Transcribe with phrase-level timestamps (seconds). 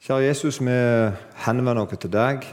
[0.00, 0.72] Kjære Jesus, vi
[1.44, 2.46] henvender oss til deg.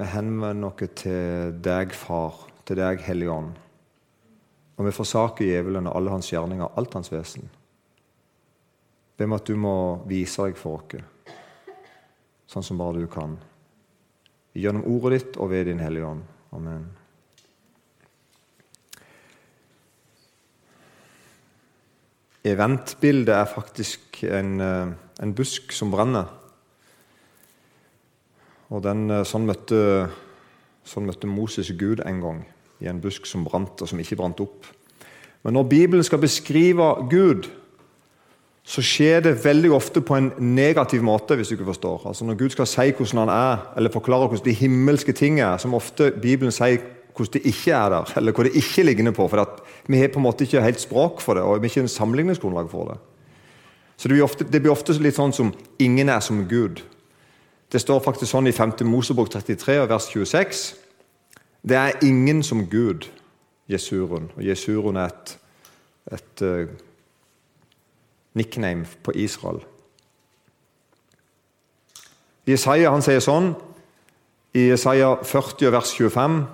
[0.00, 3.50] Vi henvender oss til deg, Far, til deg, Hellige Ånd.
[4.80, 7.52] Og vi forsaker djevelen og alle hans gjerninger, alt hans vesen.
[9.20, 9.74] Be om at du må
[10.08, 11.36] vise deg for oss,
[12.48, 13.36] sånn som bare du kan.
[14.56, 16.24] Gjennom ordet ditt og ved din Hellige Ånd.
[16.56, 16.88] Amen.
[22.42, 26.26] Eventbildet er faktisk en, eh, en busk som brenner.
[28.72, 30.10] Og den, eh, sånn, møtte,
[30.84, 32.44] sånn møtte Moses Gud en gang,
[32.80, 34.66] i en busk som brant, og som ikke brant opp.
[35.44, 37.48] Men når Bibelen skal beskrive Gud,
[38.62, 41.36] så skjer det veldig ofte på en negativ måte.
[41.36, 42.06] hvis du ikke forstår.
[42.06, 45.56] Altså Når Gud skal si hvordan han er, eller forklare hvordan de himmelske ting er,
[45.58, 46.78] som ofte Bibelen sier
[47.14, 49.28] hvordan det ikke er der, eller hvor det ikke ligger på.
[49.28, 51.80] For vi har på en måte ikke helt språk for det, og vi har ikke
[51.80, 53.11] en sammenligningsgrunnlag for det.
[53.96, 56.82] Så det blir, ofte, det blir ofte litt sånn som 'ingen er som Gud'.
[57.72, 58.84] Det står faktisk sånn i 5.
[58.84, 60.74] Mosebok 33, vers 26.
[61.62, 63.08] Det er ingen som Gud,
[63.68, 64.30] Jesurun.
[64.36, 65.38] Og Jesurun er et,
[66.12, 66.68] et uh,
[68.34, 69.62] nickname på Israel.
[72.46, 73.52] Jesaja han sier sånn
[74.58, 76.46] i Jesaja 40, vers 25.: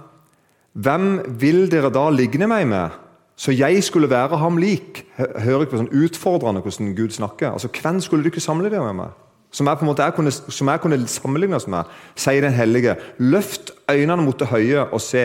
[0.73, 1.07] Hvem
[1.41, 2.91] vil dere da ligne meg med,
[3.39, 5.05] så jeg skulle være ham lik?
[5.17, 7.53] Hører ikke på sånn utfordrende hvordan Gud snakker.
[7.53, 9.13] Altså, Hvem skulle du ikke deg med meg?
[9.55, 11.85] Som jeg, på en måte, jeg, kunne, som jeg kunne sammenlignes med,
[12.19, 12.97] sier den hellige.
[13.19, 15.23] Løft øynene mot det høye og se.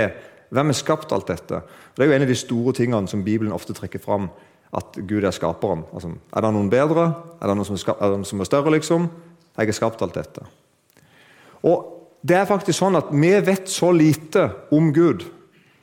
[0.54, 1.64] Hvem har skapt alt dette?
[1.98, 4.30] Det er jo en av de store tingene som Bibelen ofte trekker fram
[4.78, 5.84] at Gud er skaperen.
[5.94, 7.10] Altså, er det noen bedre?
[7.42, 9.10] Er det noen som er, er, det noen som er større, liksom?
[9.58, 10.46] Jeg har skapt alt dette.
[11.66, 11.90] Og
[12.24, 15.26] det er faktisk sånn at Vi vet så lite om Gud.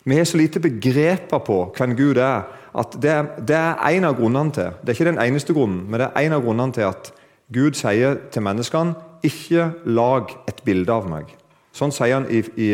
[0.04, 3.10] Vi har så lite begreper på hvem Gud er, at det,
[3.56, 6.36] er en av grunnene til Det er ikke den eneste grunnen, men det er en
[6.38, 7.10] av grunnene til at
[7.52, 8.94] Gud sier til menneskene
[9.26, 11.26] ikke lag et bilde av meg.
[11.74, 12.70] Sånn sier han i, i,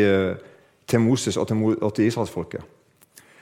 [0.87, 2.61] til Moses og til, og til israelsfolket.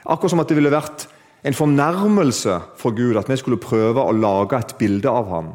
[0.06, 1.08] Akkurat som at det ville vært
[1.46, 5.54] en fornærmelse for Gud at vi skulle prøve å lage et bilde av ham.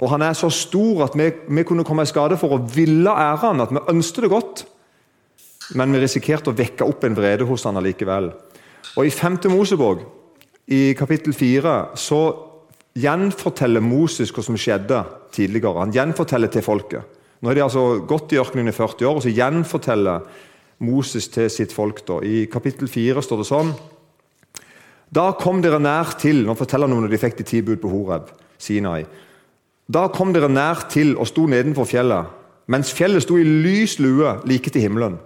[0.00, 3.12] Og Han er så stor at vi, vi kunne komme i skade for å ville
[3.12, 4.64] ære ham, at vi ønsket det godt,
[5.78, 8.30] men vi risikerte å vekke opp en vrede hos han allikevel.
[8.96, 9.38] Og I 5.
[9.52, 10.02] Mosebok,
[10.70, 12.20] i kapittel 4, så
[12.98, 15.02] gjenforteller Moses hva som skjedde
[15.34, 15.82] tidligere.
[15.82, 17.18] Han gjenforteller til folket.
[17.40, 20.26] Nå har de altså gått i ørkenen i 40 år, og så gjenforteller
[20.84, 22.02] Moses til sitt folk.
[22.06, 22.20] Da.
[22.24, 23.72] I kapittel 4 står det sånn
[25.10, 27.80] Da kom dere nær til Nå forteller han om når de fikk de ti bud
[27.82, 28.30] på Horeb,
[28.60, 29.04] Sinai.
[29.90, 32.28] Da kom dere nær til og sto nedenfor fjellet,
[32.70, 35.18] mens fjellet sto i lys lue like til himmelen.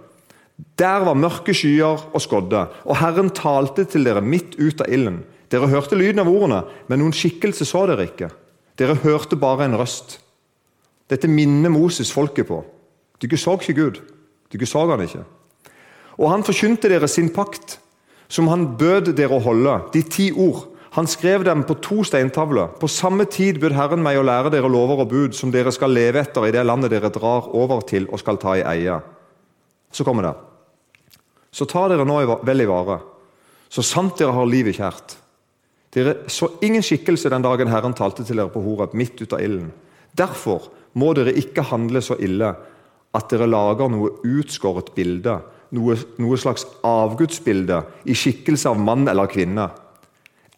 [0.79, 5.23] Der var mørke skyer og skodde, og Herren talte til dere midt ut av ilden.
[5.51, 8.31] Dere hørte lyden av ordene, men noen skikkelse så dere ikke.
[8.79, 10.19] Dere hørte bare en røst.
[11.11, 12.63] Dette minner Moses folket på.
[13.21, 13.99] Dere så ikke Gud.
[14.51, 15.23] Dere så han ikke.
[16.19, 17.79] Og han forkynte dere sin pakt,
[18.27, 20.65] som han bød dere å holde, de ti ord.
[20.95, 22.71] Han skrev dem på to steintavler.
[22.79, 25.91] På samme tid bød Herren meg å lære dere lover og bud, som dere skal
[25.91, 29.01] leve etter i det landet dere drar over til og skal ta i eie.
[29.95, 30.33] Så kommer det.
[31.55, 32.99] Så ta dere nå vel i vare,
[33.71, 35.15] så sant dere har livet kjært.
[35.95, 39.43] Dere så ingen skikkelse den dagen Herren talte til dere på Horeb, midt ut av
[39.43, 39.69] ilden.
[40.11, 40.67] Derfor
[40.99, 42.51] må dere ikke handle så ille
[43.15, 45.39] at dere lager noe utskåret bilde
[45.75, 49.69] noe, noe slags avgudsbilde i skikkelse av mann eller kvinne.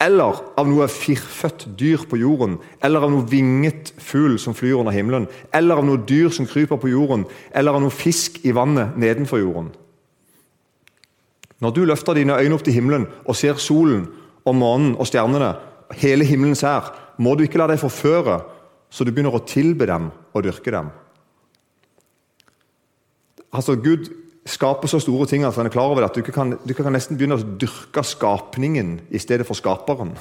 [0.04, 4.94] Eller av noe firfødt dyr på jorden, eller av noe vinget fugl som flyr under
[4.94, 5.26] himmelen,
[5.56, 9.42] eller av noe dyr som kryper på jorden, eller av noe fisk i vannet nedenfor
[9.42, 9.72] jorden.
[11.58, 14.06] Når du løfter dine øyne opp til himmelen og ser solen
[14.46, 15.56] og månen og stjernene,
[15.98, 18.38] hele himmelen ser, må du ikke la deg forføre
[18.90, 20.92] så du begynner å tilbe dem og dyrke dem.
[23.52, 24.10] Altså, Gud
[24.48, 26.92] skaper så store ting at han er klar over det, at du kan, du kan
[26.94, 30.14] nesten begynne å dyrke skapningen i stedet for skaperen.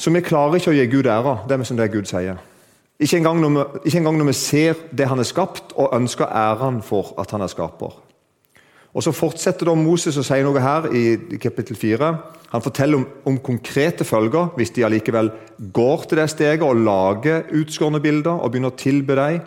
[0.00, 1.42] Så vi klarer ikke å gi Gud ære.
[1.48, 2.38] Det er som det Gud sier.
[3.00, 7.14] Ikke engang, vi, ikke når vi ser det han er skapt, og ønsker æren for
[7.20, 7.98] at han er skaper.
[8.90, 12.10] Og Så fortsetter da Moses å si noe her i kapittel 4.
[12.50, 15.30] Han forteller om, om, konkrete følger hvis de allikevel
[15.72, 19.44] går til det steget og lager utskårne bilder og begynner å tilbe dem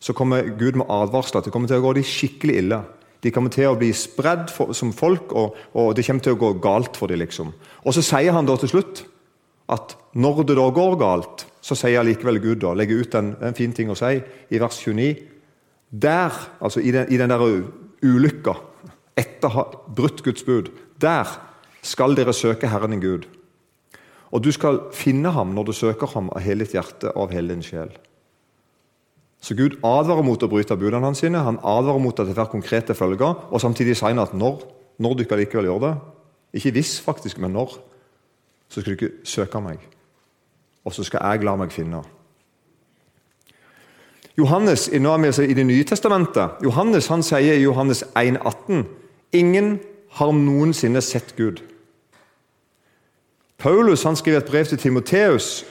[0.00, 1.44] så kommer Gud med advarsler.
[1.44, 2.80] Det kommer til å gå de skikkelig ille.
[3.24, 6.40] De kommer til å bli spredd for, som folk, og, og, det kommer til å
[6.40, 7.22] gå galt for dem.
[7.24, 7.52] Liksom.
[7.84, 9.06] Og Så sier han da til slutt
[9.72, 13.56] at når det da går galt, så sier likevel Gud da, legger ut en, en
[13.56, 15.08] fin ting å si i vers 29.
[15.90, 17.42] Der, altså i den, i den der
[18.06, 18.54] ulykka,
[19.18, 19.64] etter å ha
[19.96, 20.70] brutt Guds bud,
[21.02, 21.30] der
[21.86, 23.26] skal dere søke Herren din Gud.
[24.34, 27.34] Og du skal finne ham når du søker ham av hele ditt hjerte og av
[27.36, 27.90] hele din sjel.
[29.46, 32.48] Så Gud advarer mot å bryte budene hans sine, han advarer mot at det får
[32.50, 34.64] konkrete følger, og samtidig sier han at når,
[34.98, 35.92] når du ikke likevel gjør det,
[36.58, 37.76] ikke hvis faktisk, men når,
[38.66, 39.84] så skal du ikke søke meg.
[40.82, 42.02] Og så skal jeg la meg finne.
[44.36, 46.58] Johannes i Det nye testamentet.
[46.64, 48.82] Johannes han sier i Johannes 1,18.:
[49.32, 49.78] Ingen
[50.18, 51.62] har noensinne sett Gud.
[53.58, 55.64] Paulus han skriver et brev til Timoteus.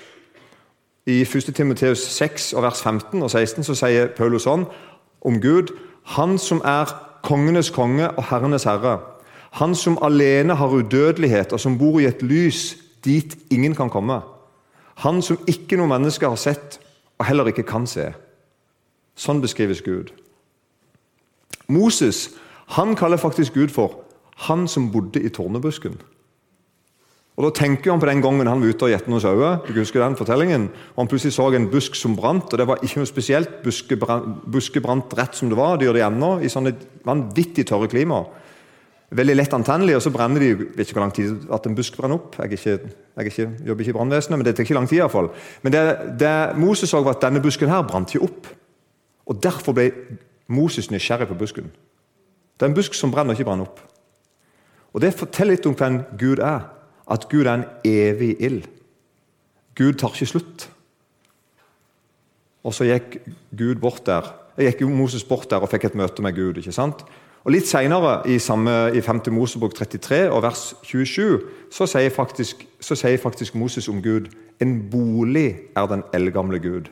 [1.08, 1.56] I 1.
[1.56, 4.66] Timoteus 6, vers 15 og 16 så sier Paulus sånn
[5.22, 5.70] om Gud
[6.18, 6.90] Han som er
[7.26, 9.00] kongenes konge og herrenes herre.
[9.58, 12.76] Han som alene har udødelighet, og som bor i et lys
[13.06, 14.20] dit ingen kan komme.
[15.02, 16.80] Han som ikke noe menneske har sett,
[17.18, 18.12] og heller ikke kan se.
[19.18, 20.12] Sånn beskrives Gud.
[21.68, 22.30] Moses
[22.78, 24.04] han kaller faktisk Gud for
[24.36, 26.15] 'han som bodde i tornebusken'.
[27.36, 29.58] Og Da tenker han på den gangen han var ute og gjette noen sauer.
[29.68, 30.70] Du husker den fortellingen?
[30.96, 33.62] Og Han plutselig så en busk som brant, og det var ikke noe spesielt.
[33.64, 35.78] Busker brant rett som det var.
[35.78, 36.72] De det ennå, i sånne
[37.04, 38.24] vanvittig tørre klima.
[39.16, 41.98] Veldig lett antennelig, og så brenner de vet ikke hvor lang tid at en busk
[41.98, 42.38] brenner opp.
[42.40, 44.98] Jeg, ikke, jeg ikke, jobber ikke i brannvesenet, men det tar ikke lang tid.
[44.98, 45.30] I hvert fall.
[45.62, 45.84] Men det,
[46.20, 48.48] det Moses så, var at denne busken her brant ikke opp.
[49.28, 49.90] Og Derfor ble
[50.48, 51.68] Moses nysgjerrig på busken.
[52.56, 53.84] Det er en busk som brenner, ikke brenner opp.
[54.96, 56.72] Og Det forteller litt om hvem Gud er.
[57.12, 58.64] At Gud er en evig ild.
[59.76, 60.70] Gud tar ikke slutt.
[62.66, 63.20] Og så gikk
[63.58, 64.32] Gud bort der.
[64.58, 66.58] Jeg gikk Moses bort der og fikk et møte med Gud.
[66.58, 67.06] ikke sant?
[67.46, 68.40] Og Litt senere, i,
[68.98, 69.22] i 5.
[69.30, 74.32] Mosebok 33 og vers 27, så sier, faktisk, så sier faktisk Moses om Gud
[74.64, 76.90] en bolig er den eldgamle Gud.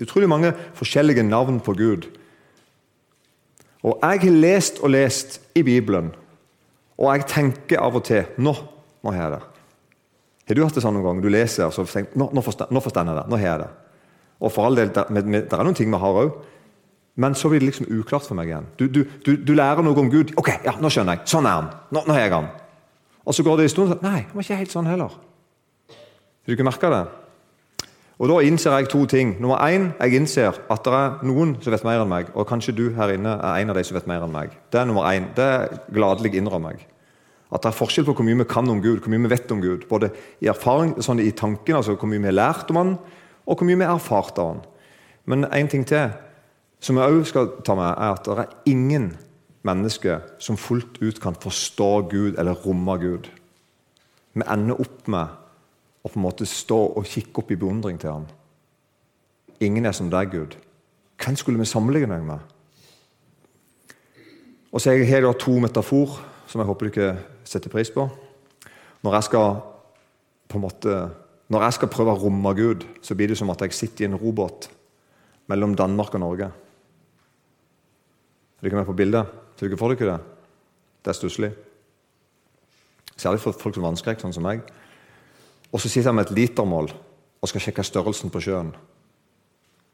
[0.00, 2.08] Utrolig mange forskjellige navn på Gud.
[3.82, 6.12] Og Jeg har lest og lest i Bibelen,
[6.98, 8.54] og jeg tenker av og til Nå
[9.04, 9.40] må jeg det.
[10.50, 11.20] Har du hatt det sånn noen gang?
[11.22, 13.26] Du leser og så tenker nå, nå, forstår, jeg det.
[13.30, 13.68] Nå har jeg det.
[14.40, 16.32] Og for all del, Det er noen ting vi har òg,
[17.20, 18.66] men så blir det liksom uklart for meg igjen.
[18.78, 20.32] Du, du, du, du, lærer noe om Gud.
[20.36, 21.28] 'Ok, ja, nå skjønner jeg.
[21.28, 21.70] Sånn er han.
[21.90, 22.48] Nå, nå har jeg han.'
[23.26, 25.12] Og så går det en stund og Nei, han var ikke helt sånn heller.
[25.90, 27.02] Har du ikke merka det?
[28.20, 29.36] Og Da innser jeg to ting.
[29.40, 32.32] Nummer én, jeg innser at det er noen som vet mer enn meg.
[32.34, 34.56] Og kanskje du her inne er en av de som vet mer enn meg.
[34.72, 35.30] Det er nummer én.
[35.36, 35.48] Det
[35.92, 36.86] gladelig innrømmer jeg.
[37.50, 39.52] At det er forskjell på hvor mye vi kan om Gud, hvor mye vi vet
[39.52, 39.86] om Gud.
[39.90, 42.92] Både i erfaring, sånn i tanken, altså hvor mye vi har lært om Han,
[43.46, 44.60] og hvor mye vi har erfart av Han.
[45.26, 46.12] Men én ting til
[46.80, 49.10] som jeg òg skal ta med, er at det er ingen
[49.68, 53.28] mennesker som fullt ut kan forstå Gud eller romme Gud.
[54.32, 55.36] Vi ender opp med
[56.00, 58.24] å på en måte stå og kikke opp i beundring til ham.
[59.60, 60.56] Ingen er som deg, Gud.
[61.20, 62.40] Hvem skulle vi sammenligne deg med?
[64.72, 66.16] Og så har jeg da to metafor
[66.50, 67.10] som jeg håper du ikke
[67.46, 68.08] setter pris på.
[69.06, 69.52] Når jeg skal
[70.50, 70.96] på en måte,
[71.50, 74.10] når jeg skal prøve å romme Gud, så blir det som at jeg sitter i
[74.10, 74.66] en robåt
[75.50, 76.50] mellom Danmark og Norge.
[78.58, 79.30] Er dere med på bildet?
[79.56, 80.36] Ser dere for dere det?
[81.00, 81.52] Det er stusslig.
[83.16, 84.66] Særlig for folk som vannskrekk, sånn som meg.
[85.70, 88.74] Og så sitter jeg med et litermål og skal sjekke størrelsen på sjøen.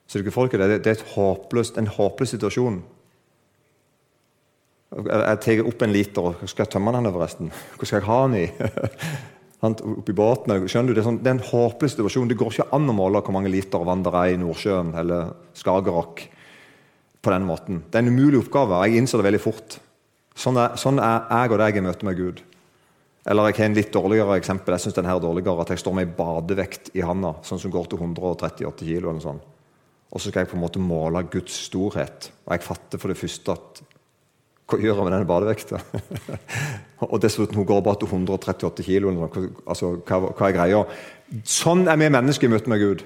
[0.09, 0.81] Så dere får ikke det.
[0.87, 2.81] Det er håpløst, en håpløs situasjon.
[4.87, 7.51] Jeg tar opp en liter, og skal jeg tømme den forresten?
[7.75, 8.47] Hvor skal jeg ha den i?
[9.67, 10.53] Oppi båten?
[10.71, 10.95] Skjønner du?
[10.95, 12.29] Det er, sånn, det er en håpløs situasjon.
[12.31, 15.33] Det går ikke an å måle hvor mange liter vann det er i Nordsjøen eller
[15.59, 16.23] Skagerrak
[17.19, 17.81] på den måten.
[17.91, 19.79] Det er en umulig oppgave, jeg innser det veldig fort.
[20.37, 22.45] Sånn er, sånn er jeg og deg i møte med Gud.
[23.27, 24.77] Eller jeg har en litt dårligere eksempel.
[24.77, 27.59] Jeg synes den her er dårligere, At jeg står med ei badevekt i handa, sånn
[27.59, 29.11] som går til 138 kilo.
[29.11, 29.41] eller sånn.
[30.13, 32.31] Og så skal jeg på en måte måle Guds storhet.
[32.47, 33.83] Og jeg fatter for det første at
[34.67, 35.79] Hva gjør jeg med denne badevekta?
[37.07, 39.13] og dessuten, hun går bare til 138 kilo.
[39.67, 40.81] Altså, hva, hva er greia?
[41.47, 43.05] Sånn er vi mennesker i møte med Gud.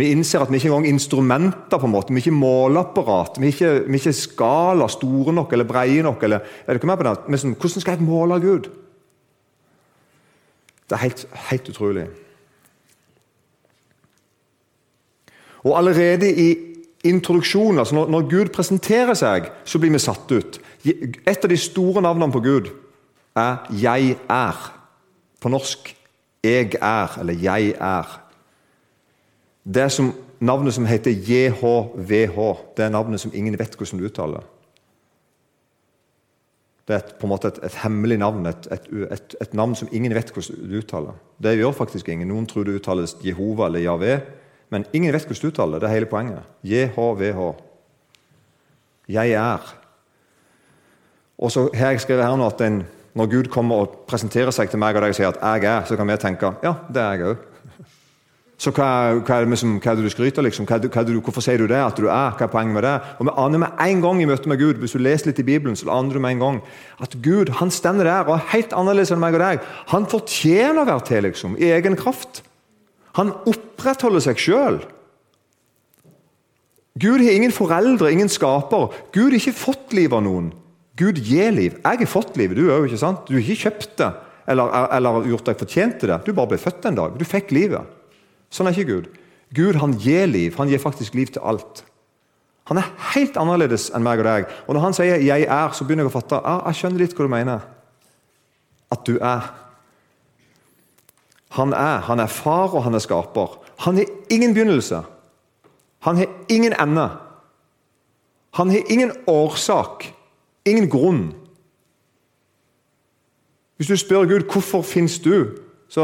[0.00, 3.36] Vi innser at vi ikke engang instrumenter, på en måte, vi er ikke måleapparat.
[3.36, 6.24] Vi er ikke, vi er ikke skala store nok eller breie nok.
[6.24, 7.40] Eller, er det ikke med på det?
[7.42, 8.70] Sånn, hvordan skal jeg måle Gud?
[10.88, 12.06] Det er helt, helt utrolig.
[15.68, 16.48] Og allerede i
[17.04, 20.58] introduksjonen, altså når, når, Gud presenterer seg, så blir vi satt ut.
[20.84, 22.70] Et av de store navnene på Gud
[23.36, 24.72] er 'Jeg er'.
[25.40, 25.96] På norsk
[26.44, 28.20] 'Jeg er' eller 'Jeg er'.
[29.64, 32.38] Det som navnet som heter JHVH.
[32.76, 34.44] Det er navnet som ingen vet hvordan du uttaler.
[36.88, 40.14] Det er et, på en måte et, et hemmelig navn, et, et, navn som ingen
[40.14, 41.18] vet hvordan du uttaler.
[41.42, 42.28] Det gjør faktisk ingen.
[42.32, 44.16] Noen tror det uttales Jehova eller Javé,
[44.74, 45.78] men ingen vet hvordan du uttaler.
[45.78, 46.48] Det er hele poenget.
[46.66, 47.44] JHVH.
[49.08, 49.70] Jeg er.
[51.40, 54.70] Og så har jeg skrevet her nå at en, Når Gud kommer og presenterer seg
[54.70, 57.02] til meg og deg og sier at 'jeg er', så kan vi tenke 'ja, det
[57.02, 57.36] er jeg òg'.
[58.60, 60.66] Så hva, hva, er som, hva, er det du skryter liksom?
[60.68, 61.80] Hvorfor sier du det?
[61.80, 62.34] At du er?
[62.36, 63.00] Hva er poenget med det?
[63.18, 65.46] Og Vi aner med en gang i møte med Gud hvis du leser litt i
[65.48, 66.60] Bibelen, så aner du med en gang
[67.00, 69.64] at Gud han stender der og er helt annerledes enn meg og deg.
[69.94, 72.42] Han fortjener å være til liksom, i egen kraft.
[73.16, 74.84] Han opprettholder seg sjøl.
[77.00, 78.92] Gud har ingen foreldre, ingen skaper.
[79.14, 80.52] Gud har ikke fått liv av noen.
[81.00, 81.78] Gud gir liv.
[81.80, 82.90] Jeg har fått livet, du òg.
[82.92, 84.10] Du har ikke kjøpt det
[84.50, 86.18] eller, eller, gjort deg fortjent til det.
[86.26, 87.14] Du bare ble født en dag.
[87.18, 87.86] Du fikk livet.
[88.50, 89.06] Sånn er ikke Gud.
[89.54, 90.56] Gud han gir liv.
[90.58, 91.84] Han gir faktisk liv til alt.
[92.70, 94.50] Han er helt annerledes enn meg og deg.
[94.66, 96.40] Og Når han sier 'jeg er', så begynner jeg å fatte.
[96.44, 97.60] Ah, jeg skjønner litt hva du mener.
[98.90, 99.50] At du er.
[101.50, 101.98] Han er.
[102.00, 103.58] Han er far, og han er skaper.
[103.78, 105.04] Han har ingen begynnelse.
[106.00, 107.10] Han har ingen ende.
[108.52, 110.12] Han har ingen årsak,
[110.66, 111.30] ingen grunn.
[113.76, 115.56] Hvis du spør Gud hvorfor finnes du,
[115.88, 116.02] så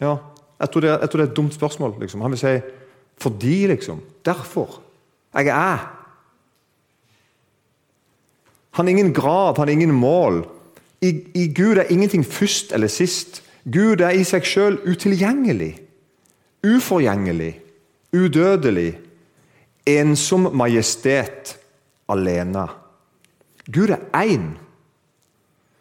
[0.00, 0.16] ja,
[0.58, 1.94] jeg tror, det, jeg tror det er et dumt spørsmål.
[2.00, 2.20] Liksom.
[2.20, 2.58] Han vil si
[3.18, 4.00] fordi, liksom.
[4.24, 4.80] Derfor.
[5.34, 5.78] Jeg er.
[8.70, 10.46] Han har ingen grav, han har ingen mål.
[11.02, 13.42] I, I, Gud er ingenting først eller sist.
[13.72, 15.72] Gud er i seg sjøl utilgjengelig,
[16.66, 17.52] uforgjengelig,
[18.14, 18.92] udødelig
[19.86, 21.56] ensom majestet
[22.08, 22.66] alene.
[23.72, 24.58] Gud er én.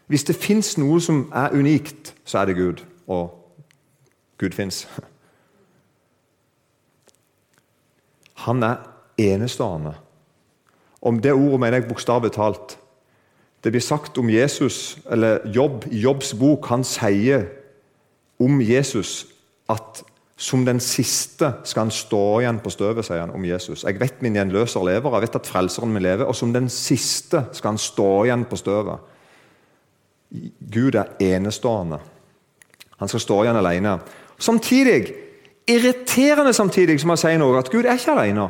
[0.07, 2.83] Hvis det fins noe som er unikt, så er det Gud.
[3.07, 3.31] Og
[4.37, 4.87] Gud fins.
[8.33, 8.75] Han er
[9.17, 9.95] enestående.
[11.01, 12.79] Om det ordet mener jeg bokstavelig talt.
[13.63, 16.67] Det blir sagt om Jesus, eller Jobb, i Jobbs bok.
[16.67, 17.47] Han sier
[18.39, 19.25] om Jesus
[19.69, 20.03] at
[20.37, 23.81] som den siste skal han stå igjen på støvet, sier han om Jesus.
[23.83, 27.47] Jeg vet min gjenløser lever, jeg vet at frelseren min lever, og som den siste
[27.57, 28.99] skal han stå igjen på støvet.
[30.73, 31.97] Gud er enestående.
[32.99, 33.95] Han skal stå igjen alene.
[34.37, 35.13] Samtidig,
[35.67, 38.45] irriterende samtidig som han sier noe, at Gud er ikke alene.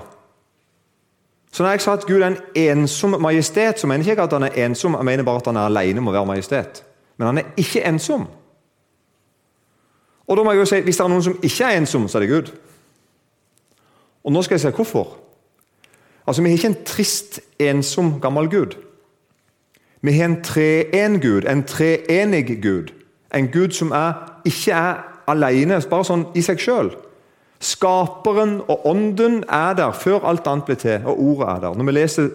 [1.52, 4.36] Så når jeg sa at Gud er en ensom majestet, så mener jeg ikke at
[4.36, 6.84] han er ensom, jeg mener bare at han er alene med å være majestet.
[7.18, 8.28] Men han er ikke ensom.
[10.28, 12.18] Og da må jeg jo si, Hvis det er noen som ikke er ensom, så
[12.18, 12.52] er det Gud.
[14.24, 15.18] Og nå skal jeg si hvorfor.
[16.28, 18.76] Altså, Vi har ikke en trist, ensom, gammel Gud.
[20.02, 22.92] Vi har en treen Gud, en treenig Gud.
[23.36, 24.14] En Gud som er,
[24.46, 26.92] ikke er alene, bare sånn i seg sjøl.
[27.60, 31.78] Skaperen og ånden er der før alt annet ble til, og ordet er der.
[31.78, 32.30] Når Vi leser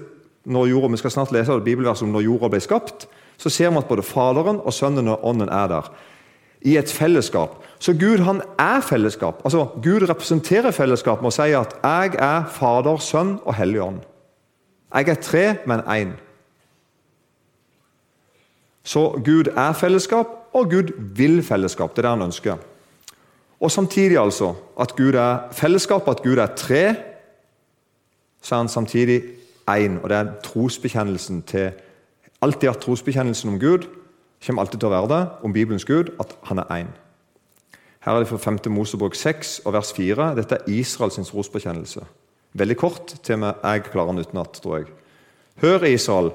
[0.44, 3.06] når jorda, vi skal snart lese bibelverset om når jorda ble skapt,
[3.38, 5.92] så ser vi at både Faderen og Sønnen og Ånden er der.
[6.64, 7.58] I et fellesskap.
[7.78, 9.40] Så Gud han er fellesskap.
[9.44, 14.04] Altså, Gud representerer fellesskap med å si at 'jeg er Fader, Sønn og Hellig Ånd'.
[14.94, 16.12] Jeg er tre, men én.
[18.84, 21.90] Så Gud er fellesskap, og Gud vil fellesskap.
[21.90, 22.56] Det er det han ønsker.
[23.60, 26.94] Og samtidig altså at Gud er fellesskap, at Gud er tre,
[28.42, 29.22] så er han samtidig
[29.70, 30.02] én.
[30.02, 31.70] Og det er trosbekjennelsen til
[32.42, 33.84] Alltid hatt trosbekjennelsen om Gud
[34.42, 36.90] kommer alltid til å være det, om Bibelens Gud, at han er én.
[38.02, 38.58] Her er det fra 5.
[38.74, 40.32] Mosebok 6 og vers 4.
[40.34, 42.02] Dette er Israels trosbekjennelse.
[42.58, 44.90] Veldig kort, til og med jeg klarer den utenat, tror jeg.
[45.62, 46.32] Hør, Israel,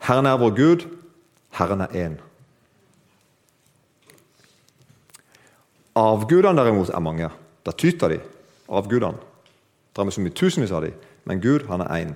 [0.00, 0.86] Herren er vår Gud,
[1.58, 2.16] Herren er én.
[6.00, 7.28] Avgudene derimot er mange.
[7.66, 8.20] Da tyter de.
[8.70, 9.18] Avgudene.
[9.96, 10.94] Det er så mye tusenvis av dem,
[11.28, 12.12] men Gud, han er én.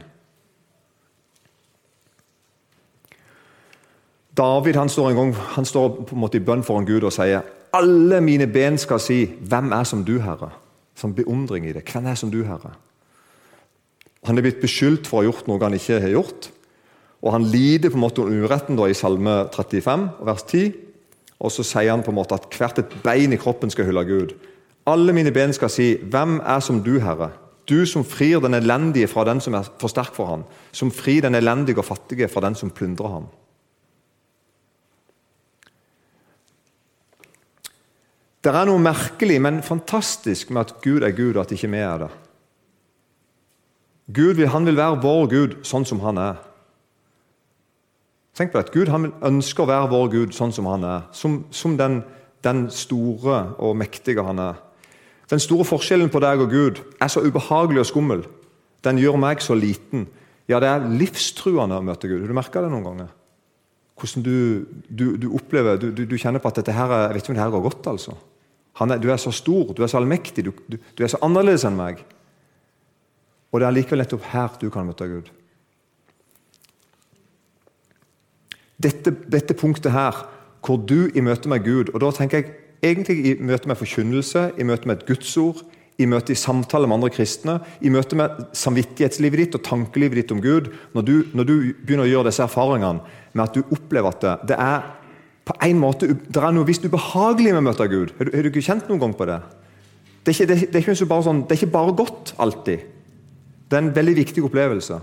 [4.36, 7.12] David han står en gang, han står på en måte i bønn foran Gud og
[7.14, 10.52] sier alle mine ben skal si 'Hvem er som du, Herre?'
[10.94, 11.82] Som beundring i det.
[11.92, 12.70] Hvem er som du, Herre?
[14.24, 16.50] Han er blitt beskyldt for å ha gjort noe han ikke har gjort.
[17.22, 20.72] Og Han lider på en måte uretten da i Salme 35, vers 10.
[21.40, 24.04] Og så sier han på en måte at hvert et bein i kroppen skal hylle
[24.04, 24.34] Gud.
[24.86, 27.32] Alle mine ben skal si 'Hvem er som du, Herre?'
[27.68, 30.44] Du som frir den elendige fra den som er for sterk for ham.
[30.72, 33.26] Som frir den elendige og fattige fra den som plyndrer ham.
[38.44, 41.80] Det er noe merkelig, men fantastisk med at Gud er Gud, og at ikke vi
[41.80, 42.10] er det.
[44.12, 46.42] Gud vil, han vil være vår Gud sånn som han er.
[48.36, 51.06] Tenk på det, Gud han ønsker å være vår Gud sånn som han er.
[51.16, 52.02] Som, som den,
[52.44, 54.60] den, store og mektige han er.
[55.30, 58.26] Den store forskjellen på deg og Gud er så ubehagelig og skummel.
[58.84, 60.04] Den gjør meg så liten.
[60.50, 62.20] Ja, det er livstruende å møte Gud.
[62.20, 63.14] Har du merka det noen ganger?
[63.96, 64.36] Hvordan du,
[64.90, 67.44] du, du opplever du, du, kjenner på at dette her, jeg vet ikke om det
[67.46, 67.92] her går godt.
[67.94, 68.18] altså.
[68.80, 71.64] Er, du er så stor, du er så allmektig, du, du, du, er så annerledes
[71.68, 72.02] enn meg.
[73.54, 75.30] Og det er likevel nettopp her du kan møte Gud.
[78.82, 80.24] Dette, dette punktet her
[80.64, 82.54] hvor du i møte med Gud Og da tenker jeg
[82.84, 85.62] egentlig i møte med forkynnelse, i møte med et gudsord,
[86.00, 90.34] i møte i samtale med andre kristne, i møte med samvittighetslivet ditt og tankelivet ditt
[90.34, 91.54] om Gud, når du, når du
[91.84, 94.88] begynner å gjøre disse erfaringene med at du opplever at det, det er
[95.44, 98.14] på en måte, det er noe visst ubehagelig med å møte Gud.
[98.16, 99.40] Har du, har du ikke kjent noen gang på det?
[100.24, 102.86] Det er, ikke, det, det, er bare sånn, det er ikke bare godt alltid.
[103.68, 104.98] Det er en veldig viktig opplevelse.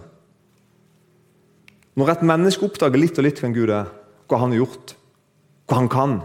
[2.02, 3.90] Når et menneske oppdager litt og litt hvem Gud er,
[4.26, 4.96] hva han har gjort,
[5.70, 6.22] hva han kan,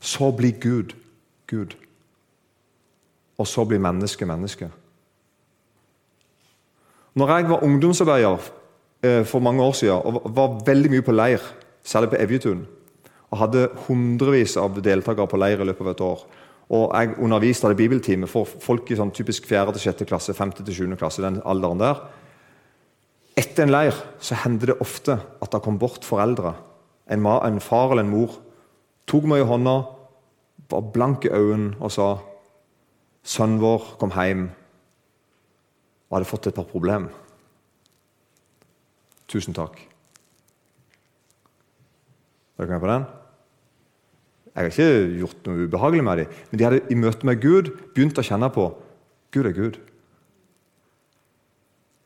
[0.00, 0.94] så blir Gud
[1.50, 1.74] Gud.
[3.38, 4.70] Og så blir mennesket menneske.
[7.14, 8.38] Når jeg var ungdomsarbeider
[9.02, 11.42] eh, for mange år siden og var veldig mye på leir,
[11.82, 12.64] særlig på Evjetun,
[13.34, 16.26] og hadde hundrevis av deltakere på leir i løpet av et år
[16.74, 19.74] og Jeg underviste i bibeltime for folk i sånn typisk 4.
[19.74, 20.04] til 6.
[20.08, 20.52] klasse, 5.
[20.64, 20.96] til 7.
[20.96, 21.22] klasse.
[21.22, 22.00] den alderen der.
[23.36, 26.54] Etter en leir så hendte det ofte at det kom bort foreldre.
[27.06, 28.38] En, en far eller en mor
[29.06, 29.74] tok meg i hånda,
[30.70, 32.18] var blank i øynene og sa
[33.24, 34.50] Sønnen vår kom hjem
[36.10, 37.06] og hadde fått et par problem.
[39.32, 39.78] Tusen takk.
[42.58, 43.23] Er dere med på den?
[44.54, 47.72] Jeg har ikke gjort noe ubehagelig med dem, men de hadde i møte med Gud
[47.94, 48.68] begynt å kjenne på
[49.34, 49.78] Gud er Gud.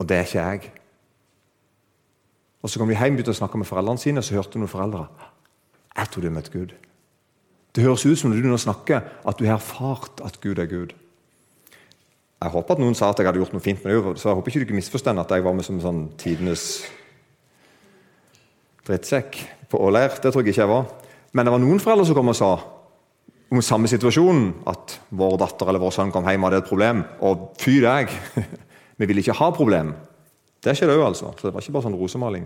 [0.01, 0.71] Og det er ikke jeg.
[2.63, 4.71] Og Så kom de hjem begynte å snakke med foreldrene sine, og så hørte noen
[4.71, 5.07] foreldre
[5.99, 6.73] jeg tror du har møtt Gud.
[7.75, 10.69] Det høres ut som når du nå snakker, at du har erfart at Gud er
[10.71, 10.93] Gud.
[12.39, 14.39] Jeg håper at noen sa at jeg hadde gjort noe fint med det, så jeg
[14.39, 16.69] håper ikke du ikke misforstår at jeg var med som sånn tidenes
[18.87, 20.15] drittsekk på Åleir.
[20.23, 20.87] Det tror jeg ikke jeg var.
[21.33, 22.53] Men det var noen foreldre som kom og sa
[23.49, 27.05] om samme situasjon, at vår datter eller vår sønn kom hjem og hadde et problem.
[27.25, 28.13] Og fy deg,
[29.01, 29.95] vi ville ikke ha problem.
[30.65, 31.33] Det skjedde òg, altså.
[31.39, 32.45] Så det var ikke bare sånn rosemaling.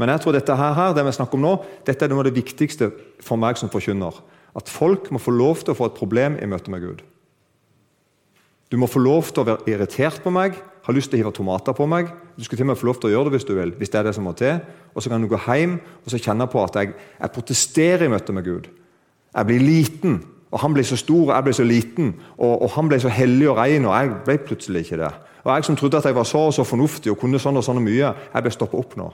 [0.00, 1.54] Men jeg tror dette her, det vi snakker om nå,
[1.86, 2.90] dette er noe av det viktigste
[3.22, 4.16] for meg som forkynner.
[4.56, 7.02] At folk må få lov til å få et problem i møte med Gud.
[8.70, 10.56] Du må få lov til å være irritert på meg,
[10.90, 12.10] ha lyst til å hive tomater på meg.
[12.36, 13.72] Du skal til og med få lov til å gjøre det hvis du vil.
[13.78, 14.60] hvis det er det som må til.
[14.94, 18.12] Og så kan du gå hjem og så kjenne på at jeg, jeg protesterer i
[18.12, 18.68] møte med Gud.
[19.30, 22.14] Jeg blir liten, og han blir så stor, og jeg blir så liten.
[22.38, 25.12] Og, og han ble så hellig og ren, og jeg ble plutselig ikke det.
[25.44, 27.64] Og jeg som trodde at jeg var så og så fornuftig og kunne sånn og
[27.64, 29.10] sånn og mye, jeg ble stoppa opp nå.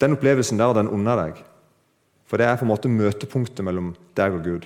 [0.00, 1.42] Den opplevelsen der, den unner deg.
[2.30, 4.64] For det er på en måte møtepunktet mellom deg og Gud.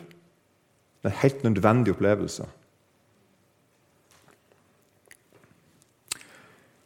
[1.03, 2.47] Det er en helt nødvendig opplevelse.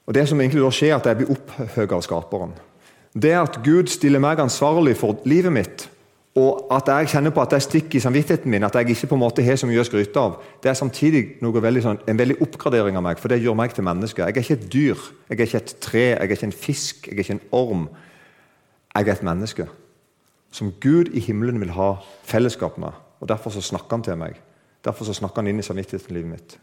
[0.07, 2.53] Og Det som egentlig da skjer, at jeg blir opphøyet av Skaperen.
[3.15, 5.89] Det at Gud stiller meg ansvarlig for livet mitt,
[6.39, 9.17] og at jeg kjenner på at jeg stikker i samvittigheten min, at jeg ikke på
[9.19, 12.37] en måte har så mye å skryte av, det er samtidig veldig sånn, en veldig
[12.47, 14.23] oppgradering av meg, for det gjør meg til menneske.
[14.23, 17.09] Jeg er ikke et dyr, jeg er ikke et tre, jeg er ikke en fisk,
[17.09, 17.89] jeg er ikke en orm.
[18.95, 19.67] Jeg er et menneske
[20.55, 21.93] som Gud i himmelen vil ha
[22.27, 22.95] fellesskap med.
[23.21, 24.39] og Derfor så snakker han til meg.
[24.85, 26.59] Derfor så snakker han inn i samvittigheten i livet mitt.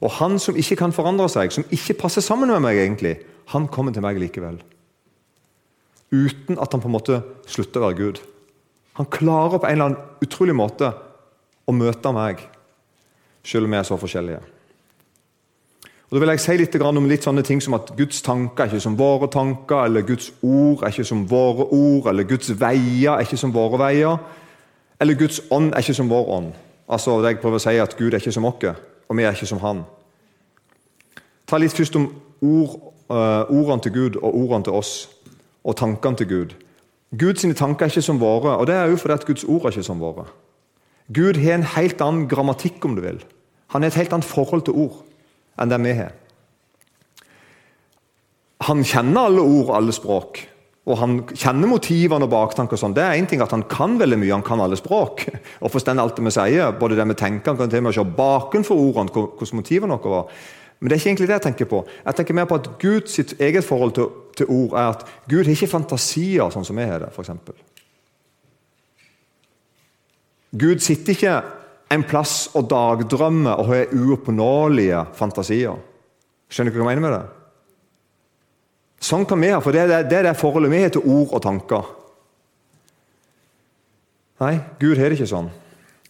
[0.00, 3.18] Og han som ikke kan forandre seg, som ikke passer sammen med meg, egentlig,
[3.52, 4.60] han kommer til meg likevel.
[6.10, 8.22] Uten at han på en måte slutter å være Gud.
[8.98, 10.88] Han klarer på en eller annen utrolig måte
[11.68, 12.40] å møte meg,
[13.46, 14.40] selv om vi er så forskjellige.
[16.10, 18.72] Og da vil jeg si litt om litt sånne ting som at Guds tanker er
[18.72, 23.14] ikke som våre tanker, eller Guds ord er ikke som våre ord, eller Guds veier
[23.14, 24.16] er ikke som våre veier,
[25.00, 26.50] eller Guds ånd er ikke som vår ånd.
[26.90, 28.64] Altså, det jeg prøver å si at Gud er ikke som oss
[29.10, 29.82] og vi er ikke som han.
[31.50, 32.06] Ta litt først om
[32.46, 32.76] ord,
[33.10, 34.92] uh, ordene til Gud og ordene til oss,
[35.66, 36.54] og tankene til Gud.
[37.18, 39.74] Guds tanker er ikke som våre, og det er jo fordi at Guds ord er
[39.74, 40.28] ikke som våre.
[41.10, 43.18] Gud har en helt annen grammatikk, om du vil.
[43.74, 45.02] Han har et helt annet forhold til ord
[45.60, 46.14] enn det vi har.
[48.70, 50.44] Han kjenner alle ord alle språk,
[50.88, 52.78] og han kjenner motivene og baktanker.
[52.80, 52.94] sånn.
[52.96, 55.26] Det er en ting at Han kan veldig mye, han kan alle språk
[55.62, 56.72] og forstår alt det vi sier.
[56.72, 60.10] både det vi tenker, Han kan til og med se bakenfor ordene hvordan motivene våre
[60.10, 60.26] var.
[60.80, 61.82] Men det er ikke egentlig det jeg tenker på.
[62.06, 65.52] Jeg tenker mer på at Guds eget forhold til, til, ord er at Gud har
[65.52, 67.30] ikke fantasier sånn som vi har det, f.eks.
[70.56, 71.34] Gud sitter ikke
[71.92, 75.76] en plass og dagdrømmer og har uoppnåelige fantasier.
[76.50, 77.39] Skjønner du hva jeg mener med det?
[79.00, 81.42] Sånn kan vi ha, for det er det, det forholdet vi har til ord og
[81.44, 81.88] tanker.
[84.40, 85.50] Nei, Gud har det ikke sånn.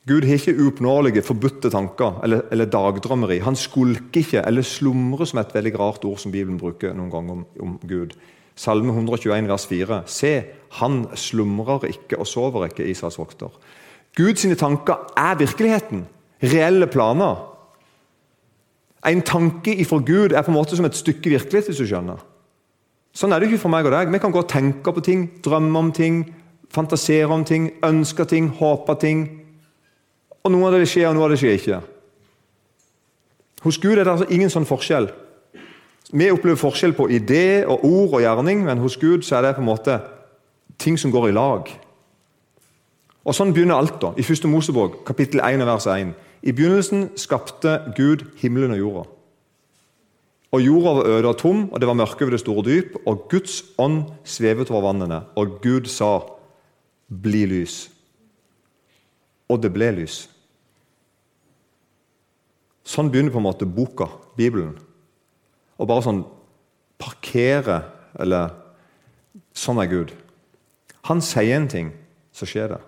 [0.09, 3.40] Gud har ikke uoppnåelige, forbudte tanker eller, eller, dagdrømmeri.
[3.44, 7.37] Han skulker ikke eller slumrer, som et veldig rart ord som Bibelen bruker noen ganger
[7.37, 8.16] om, om Gud.
[8.59, 10.00] Salme 121, vers 4.
[10.11, 10.33] Se,
[10.81, 13.55] han slumrer ikke og sover ikke, Israels vokter.
[14.18, 16.07] Guds tanker er virkeligheten.
[16.42, 17.46] Reelle planer.
[19.07, 22.18] En tanke ifra Gud er på en måte som et stykke virkelighet, hvis du skjønner.
[23.16, 24.11] Sånn er det ikke for meg og deg.
[24.12, 26.23] Vi kan gå og tenke på ting, drømme om ting,
[26.70, 29.25] fantasere om ting, ønske ting, håpe ting.
[30.44, 31.81] Og noe av det skjer, og noe av det skjer ikke.
[33.66, 35.11] Hos Gud er det altså ingen sånn forskjell.
[36.11, 39.57] Vi opplever forskjell på idé og ord og gjerning, men hos Gud så er det
[39.59, 40.01] på en måte
[40.81, 41.68] ting som går i lag.
[43.20, 44.01] Og Sånn begynner alt.
[44.01, 44.49] da, I 1.
[44.49, 46.14] Mosebok, kapittel 1, vers 1.
[46.42, 49.03] I begynnelsen skapte Gud himmelen og jorda.
[50.51, 52.97] Og Jorda var øde og tom, og det var mørke ved det store dyp.
[53.07, 56.21] Og Guds ånd svevet over vannene, og Gud sa,
[57.11, 57.91] 'Bli lys'.
[59.49, 60.29] Og det ble lys.
[62.85, 64.79] Sånn begynner på en måte boka, Bibelen.
[65.79, 66.25] Og bare sånn
[66.99, 67.83] parkere
[68.21, 68.51] Eller
[69.55, 70.11] sånn er Gud.
[71.07, 71.93] Han sier en ting,
[72.33, 72.81] så skjer det.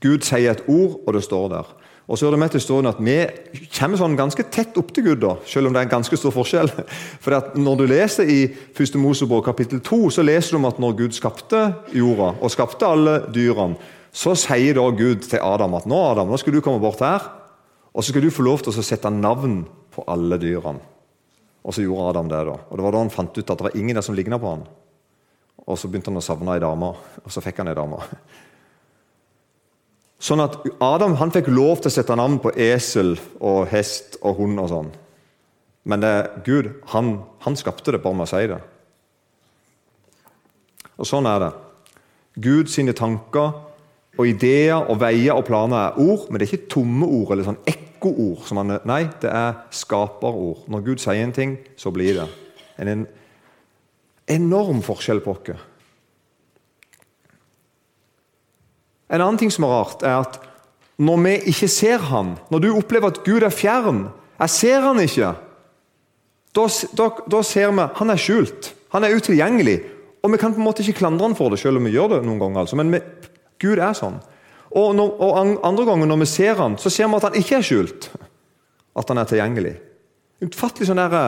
[0.00, 1.66] Gud sier et ord, og det står der.
[2.08, 5.04] Og så er det med til stående at Vi kommer sånn ganske tett opp til
[5.10, 6.70] Gud, da, selv om det er en ganske stor forskjell.
[7.22, 8.40] For Når du leser i
[8.72, 8.96] 1.
[8.96, 11.60] Mosebok kapittel 2, så leser du om at når Gud skapte
[11.92, 13.76] jorda og skapte alle dyrene,
[14.12, 17.28] så sier da Gud til Adam at nå Adam, nå skal du komme bort her,
[17.92, 19.60] og så skal du få lov til å sette navn
[19.92, 20.80] på alle dyrene.
[21.68, 22.40] Og så gjorde Adam det.
[22.48, 22.56] da.
[22.70, 24.54] Og Det var da han fant ut at det var ingen der som ligna på
[24.54, 24.64] han.
[25.68, 28.00] Og så begynte han å savne ei dame, og så fikk han ei dame.
[30.18, 34.40] Sånn at Adam han fikk lov til å sette navn på esel og hest og
[34.40, 34.90] hund og sånn.
[35.88, 38.58] Men det, Gud han, han skapte det bare med å si det.
[40.98, 41.52] Og Sånn er det.
[42.42, 43.54] Gud sine tanker
[44.18, 47.46] og ideer og veier og planer er ord, men det er ikke tomme ord eller
[47.46, 48.50] sånn ekkoord.
[48.90, 50.66] Nei, det er skaperord.
[50.70, 52.26] Når Gud sier en ting, så blir det.
[52.82, 53.06] En
[54.28, 55.66] enorm forskjell på oss.
[59.08, 60.38] En annen ting som er rart, er at
[60.98, 64.08] når vi ikke ser Han, når du opplever at Gud er fjern
[64.40, 65.34] Jeg ser Han ikke.
[66.54, 66.64] Da,
[66.98, 68.72] da, da ser vi Han er skjult.
[68.92, 69.78] Han er utilgjengelig.
[70.22, 72.16] Og vi kan på en måte ikke klandre han for det, selv om vi gjør
[72.16, 72.64] det noen ganger.
[72.64, 72.76] Altså.
[72.76, 73.00] Men vi,
[73.62, 74.18] Gud er sånn.
[74.68, 77.60] Og, når, og, andre ganger når vi ser han, så ser vi at han ikke
[77.60, 78.08] er skjult.
[78.98, 79.76] At han er tilgjengelig.
[80.44, 81.22] Utfattelig sånn derre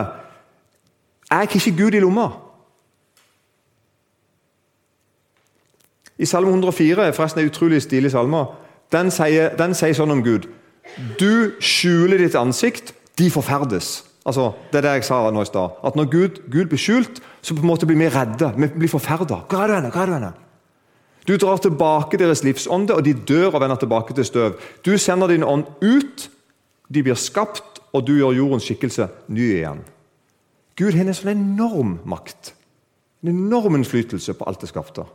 [1.31, 2.27] Er ikke Gud i lomma?
[6.21, 8.45] I Salme 104 er forresten er utrolig stilig salme.
[8.93, 10.49] Den sier, den sier sånn om Gud
[11.19, 14.03] Du skjuler ditt ansikt, de forferdes.
[14.25, 15.77] Altså, Det er det jeg sa nå i stad.
[15.83, 18.53] At når Gud, Gud, blir skjult, så på en måte blir vi redde.
[18.57, 19.45] Vi blir forferda.
[19.49, 19.91] Hva er det henne?
[19.91, 20.33] Hva er det henne?
[21.27, 24.59] Du drar tilbake deres livsånde, og de dør og vender tilbake til støv.
[24.85, 26.29] Du sender din ånd ut,
[26.89, 29.81] de blir skapt, og du gjør jordens skikkelse ny igjen.
[30.77, 32.53] Gud har en sånn enorm makt,
[33.23, 35.05] en enorm innflytelse på alt det skapte.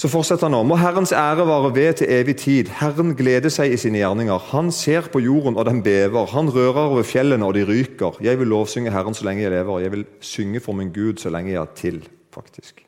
[0.00, 0.62] Så fortsetter han nå.
[0.64, 2.70] Må Herrens ære vare ved til evig tid.
[2.78, 4.46] Herren gleder seg i sine gjerninger.
[4.48, 6.30] Han ser på jorden, og den bever.
[6.32, 8.16] Han rører over fjellene, og de ryker.
[8.24, 9.82] Jeg vil lovsynge Herren så lenge jeg lever.
[9.84, 11.98] Jeg vil synge for min Gud så lenge jeg har til,
[12.32, 12.80] faktisk.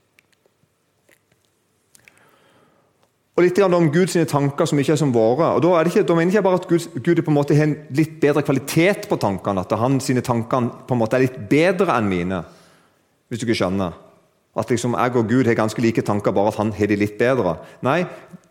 [3.37, 5.51] Og litt om Guds tanker som ikke er som våre.
[5.57, 7.57] og Da, er det ikke, da mener jeg bare at Gud, Gud på en måte
[7.57, 9.64] har en litt bedre kvalitet på tankene.
[9.64, 12.40] At sine tanker på en måte er litt bedre enn mine.
[13.29, 14.01] Hvis du ikke skjønner.
[14.57, 17.17] At liksom jeg og Gud har ganske like tanker, bare at han har de litt
[17.19, 17.57] bedre.
[17.83, 18.03] Nei,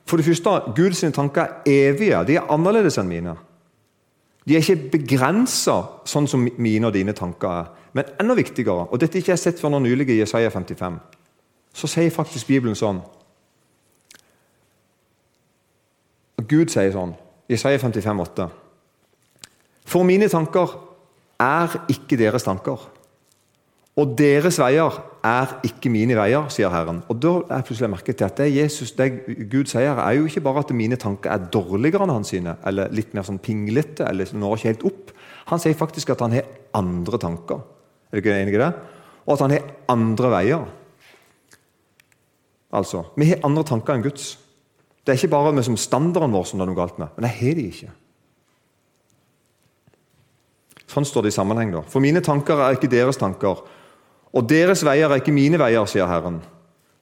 [0.06, 2.24] for det første, Guds tanker er evige.
[2.28, 3.36] De er annerledes enn mine.
[4.48, 5.78] De er ikke begrensa
[6.10, 7.70] sånn som mine og dine tanker er.
[7.94, 10.98] Men enda viktigere, og dette ikke jeg sett før nå nylig i Jesaja 55,
[11.74, 13.00] så sier faktisk Bibelen sånn
[16.42, 17.14] Gud sier sånn,
[17.52, 18.48] Jesaja 55, 8.
[19.88, 20.74] For mine tanker
[21.40, 22.82] er ikke deres tanker.
[23.96, 27.04] Og deres veier er ikke mine veier, sier Herren.
[27.10, 29.10] Og Da er jeg plutselig merket til at det, Jesus, det
[29.52, 32.90] Gud sier, er jo ikke bare at mine tanker er dårligere enn hans sine, eller
[32.92, 35.12] litt mer sånn pinglete, eller når ikke helt opp.
[35.52, 37.62] Han sier faktisk at han har andre tanker.
[38.12, 38.74] Er du ikke enig i det?
[39.28, 40.70] Og at han har andre veier.
[42.74, 44.38] Altså, Vi har andre tanker enn Guds.
[45.06, 47.26] Det er ikke bare vi som standarden vår som det er noe galt med, men
[47.30, 47.92] jeg har de ikke.
[50.92, 51.72] Sånn står det i sammenheng.
[51.72, 51.82] da.
[51.88, 53.64] For mine tanker er ikke deres tanker,
[54.32, 56.39] og deres veier er ikke mine veier, sier Herren.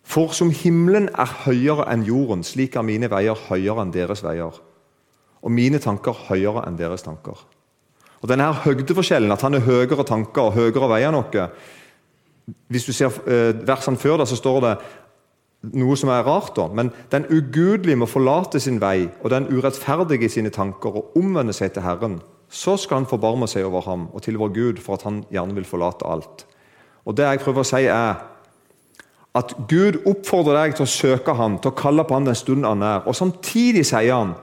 [0.09, 4.55] For som himmelen er høyere enn jorden, slik er mine veier høyere enn deres veier.
[5.39, 7.37] Og mine tanker høyere enn deres tanker.
[8.19, 11.45] Og denne her høgdeforskjellen, at han er høyere tanker og høyere veier noe
[12.67, 14.73] Hvis du ser eh, versene før, da, så står det
[15.77, 16.65] noe som er rart, da.
[16.73, 21.53] Men den ugudelige må forlate sin vei, og den urettferdige i sine tanker, og omvende
[21.53, 22.19] seg til Herren.
[22.49, 25.53] Så skal han forbarme seg over ham og til vår Gud, for at han gjerne
[25.53, 26.47] vil forlate alt.
[27.05, 28.19] Og Det jeg prøver å si, er
[29.39, 32.67] at Gud oppfordrer deg til å søke ham, til å kalle på ham den stunden
[32.67, 33.03] han er.
[33.07, 34.35] Og Samtidig sier han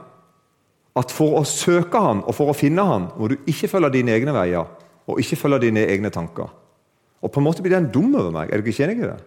[0.97, 4.15] at for å søke ham og for å finne ham, må du ikke følge dine
[4.15, 4.65] egne veier
[5.07, 6.49] og ikke følge dine egne tanker.
[7.21, 8.51] Og på en måte blir den dum over meg.
[8.51, 9.17] Er du ikke enig i det?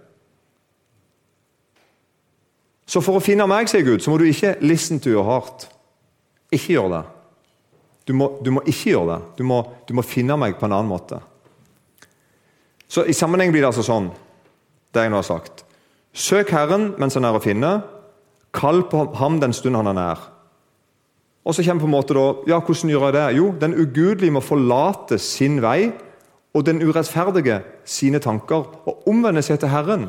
[2.91, 5.69] Så for å finne meg, sier Gud, så må du ikke listen to your heart.
[6.51, 7.03] Ikke gjør det.
[8.09, 9.19] Du må, du må ikke gjøre det.
[9.39, 11.21] Du må, du må, finne meg på en annen måte.
[12.91, 14.11] Så I sammenheng blir det altså sånn,
[14.91, 15.65] det jeg nå har sagt.
[16.11, 17.71] Søk Herren mens han er å finne.
[18.57, 20.25] Kall på ham den stund han er nær.
[21.47, 23.27] Og så kommer på en måte da, ja, Hvordan gjør jeg det?
[23.39, 25.93] Jo, den ugudelige må forlate sin vei,
[26.51, 30.09] og den urettferdige sine tanker, og omvende seg til Herren.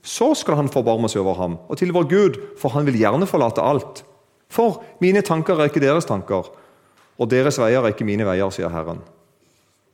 [0.00, 3.60] Så skal han forbarme seg over ham og til Gud, for han vil gjerne forlate
[3.60, 4.04] alt.
[4.48, 6.46] For mine tanker er ikke deres tanker,
[7.18, 9.02] og deres veier er ikke mine veier, sier Herren.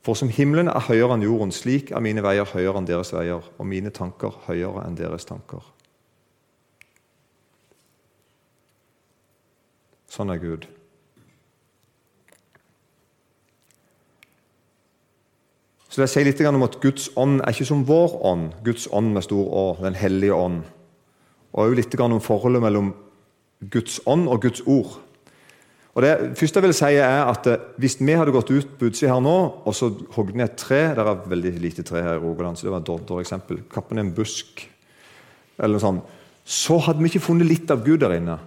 [0.07, 3.43] For som himmelen er høyere enn jorden, slik er mine veier høyere enn deres veier,
[3.43, 5.65] og mine tanker høyere enn deres tanker.
[10.07, 10.69] Sånn er Gud.
[15.91, 19.11] Så jeg sier litt om at Guds ånd er ikke som vår ånd, Guds ånd
[19.11, 20.63] med stor Å, Den hellige ånd.
[21.51, 22.93] Og også litt om forholdet mellom
[23.59, 25.01] Guds ånd og Guds ord.
[25.97, 28.91] Og Det første jeg vil si er at eh, Hvis vi hadde gått ut på
[28.91, 32.19] utsida her nå og så hogd ned et tre Det er veldig lite tre her
[32.19, 33.63] i Rogaland, så det var et dårlig eksempel.
[33.73, 34.61] Kappe ned en busk,
[35.57, 36.13] eller noe sånt.
[36.45, 38.37] Så hadde vi ikke funnet litt av Gud der inne.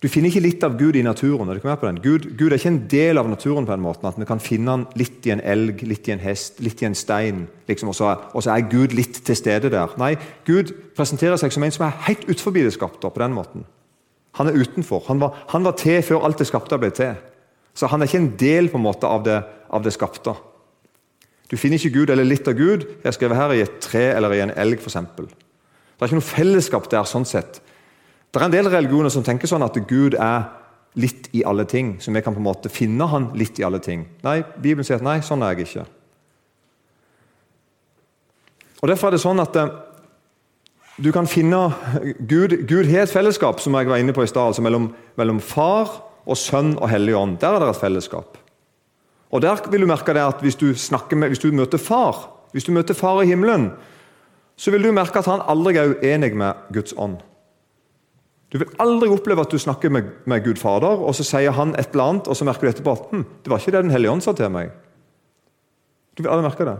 [0.00, 1.48] Du finner ikke litt av Gud i naturen.
[1.48, 2.00] Er du med på den?
[2.04, 4.70] Gud, Gud, er ikke en del av naturen på den måten at vi kan finne
[4.70, 7.46] han litt i en elg, litt i en hest, litt i en stein.
[7.68, 9.94] Liksom, og, så, og, så, er Gud litt til stede der.
[10.00, 10.14] Nei,
[10.44, 13.08] Gud presenterer seg som en som er helt utenfor det skapte.
[13.08, 13.64] på den måten.
[14.38, 15.04] Han er utenfor.
[15.08, 17.14] Han var, han var, til før alt det skapte ble til.
[17.74, 19.38] Så han er ikke en del på en måte av det,
[19.70, 20.34] av det skapte.
[21.50, 24.08] Du finner ikke Gud eller litt av Gud jeg har skrevet her i et tre
[24.14, 24.96] eller i en elg, f.eks.
[25.14, 27.60] Det er ikke noe fellesskap der sånn sett.
[28.34, 30.48] Det er en del religioner som tenker sånn at Gud er
[30.98, 31.96] litt i alle ting.
[32.02, 34.06] Så vi kan på en måte finne han litt i alle ting.
[34.26, 35.84] Nei, Bibelen sier at nei, sånn er jeg ikke.
[38.82, 39.70] Og Derfor er det sånn at eh,
[41.02, 41.58] du kan finne
[42.28, 45.40] Gud, Gud har et fellesskap som jeg var inne på i stad, altså mellom, mellom,
[45.42, 45.90] Far
[46.24, 47.38] og Sønn og Hellig Ånd.
[47.42, 48.38] Der er det et fellesskap.
[49.34, 50.66] Og der vil du merke det at Hvis du,
[51.16, 53.72] med, hvis du møter Far hvis du møter Far i himmelen,
[54.56, 57.16] så vil du merke at han aldri er uenig med Guds ånd.
[58.52, 61.74] Du vil aldri oppleve at du snakker med, med, Gud Fader, og så sier han
[61.74, 63.90] et eller annet, og så merker du etterpå at hm, det var ikke det Den
[63.90, 64.70] hellige ånd sa til meg.
[66.14, 66.76] Du vil aldri merke det.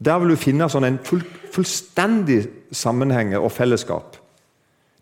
[0.00, 4.16] Der vil du finne sånn en full, fullstendig sammenheng og fellesskap.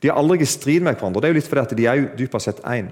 [0.02, 1.22] De er aldri i strid med hverandre.
[1.22, 2.90] Det er jo litt fordi at de er jo dypest sett én.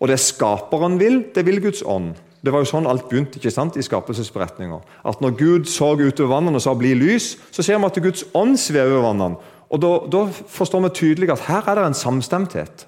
[0.00, 2.14] Og det skaperen vil, det vil Guds ånd.
[2.44, 4.80] Det var jo sånn alt begynte ikke sant, i skapelsesberetninger.
[5.08, 8.24] At Når Gud så utover vannene og sa 'bli lys', så ser vi at Guds
[8.34, 9.36] ånd svever over vannene.
[9.70, 12.86] Og da, da, forstår vi tydelig at her er det en samstemthet.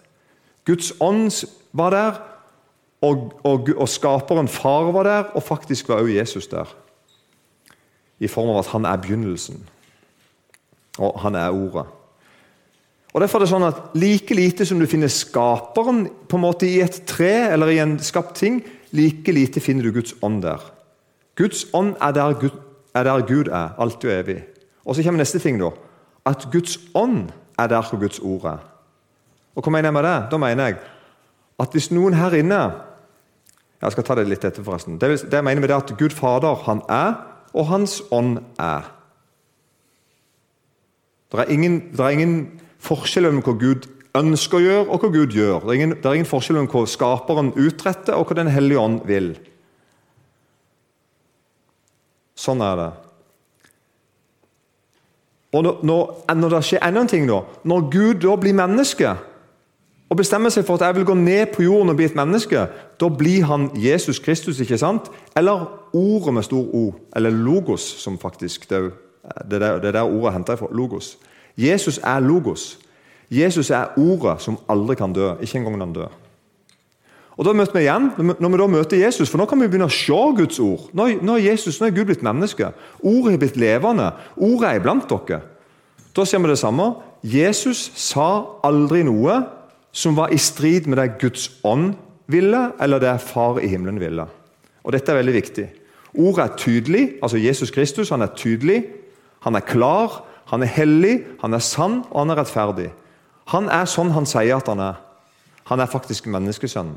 [0.65, 2.21] Guds ånd var der,
[3.03, 6.67] og, og, og skaperen far var der, og faktisk var også Jesus der.
[8.21, 9.61] I form av at han er begynnelsen,
[10.99, 11.87] og han er ordet.
[13.15, 16.67] Og Derfor er det sånn at Like lite som du finner skaperen på en måte
[16.69, 18.61] i et tre eller i en skapt ting,
[18.93, 20.61] like lite finner du Guds ånd der.
[21.39, 22.55] Guds ånd er der Gud
[22.95, 24.41] er, der Gud er alltid og evig.
[24.85, 25.59] Og Så kommer neste ting.
[25.61, 25.71] da
[26.29, 28.61] at Guds ånd er der hvor Guds ord er.
[29.57, 30.19] Og Hva mener jeg med det?
[30.31, 30.79] Da mener jeg
[31.59, 32.61] at hvis noen her inne
[33.79, 34.97] Jeg skal ta det litt etter, forresten.
[34.99, 37.13] Det, det jeg mener med det at Gud Fader han er,
[37.59, 38.87] og Hans ånd er.
[41.29, 42.37] Det er ingen, det er ingen
[42.81, 45.67] forskjell mellom hva Gud ønsker å gjøre, og hva Gud gjør.
[45.67, 48.81] Det er ingen, det er ingen forskjell mellom hva Skaperen utretter, og hva Den hellige
[48.81, 49.35] ånd vil.
[52.39, 52.89] Sånn er det.
[55.59, 55.79] Og når,
[56.37, 59.15] når, det skjer enda en ting da, Når Gud da blir menneske
[60.09, 62.65] og bestemmer seg for at jeg vil gå ned på jorden og bli et menneske,
[63.01, 65.11] da blir han Jesus Kristus, ikke sant?
[65.37, 68.93] Eller ordet med stor O, eller logos, som faktisk det,
[69.51, 70.71] det, er der ordet henter fra.
[70.73, 71.19] Logos.
[71.57, 72.79] Jesus er logos.
[73.31, 76.17] Jesus er ordet som aldri kan dø, ikke engang når han dør.
[77.39, 79.87] Og da møter vi igjen, Når vi da møter Jesus, for nå kan vi begynne
[79.87, 80.89] å se Guds ord.
[80.93, 82.73] Nå, nå, er, Jesus, nå er Gud blitt menneske.
[83.03, 84.11] Ordet er blitt levende.
[84.37, 85.43] Ordet er iblant dere.
[86.17, 86.95] Da ser vi det samme.
[87.23, 89.58] Jesus sa aldri noe
[89.93, 91.95] som var i strid med det Guds ånd
[92.27, 94.27] ville, eller det Far i himmelen ville.
[94.85, 95.67] Og Dette er veldig viktig.
[96.19, 97.19] Ordet er tydelig.
[97.23, 98.85] altså Jesus Kristus han er tydelig,
[99.41, 102.89] han er klar, han er hellig, han er sann og han er rettferdig.
[103.53, 104.97] Han er sånn han sier at han er.
[105.69, 106.97] Han er faktisk menneskesønnen.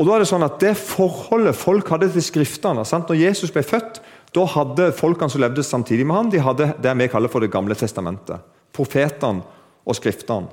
[0.00, 3.08] Og da er Det sånn at det forholdet folk hadde til Skriftene sant?
[3.08, 4.00] Når Jesus ble født,
[4.32, 7.50] da hadde folkene som levde samtidig med ham, de hadde det vi kaller for Det
[7.50, 8.40] gamle testamentet.
[8.72, 9.42] Profetene
[9.84, 10.48] og Skriftene.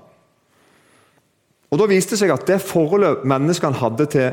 [1.71, 4.29] Og Da viste det seg at det forholdet menneskene hadde til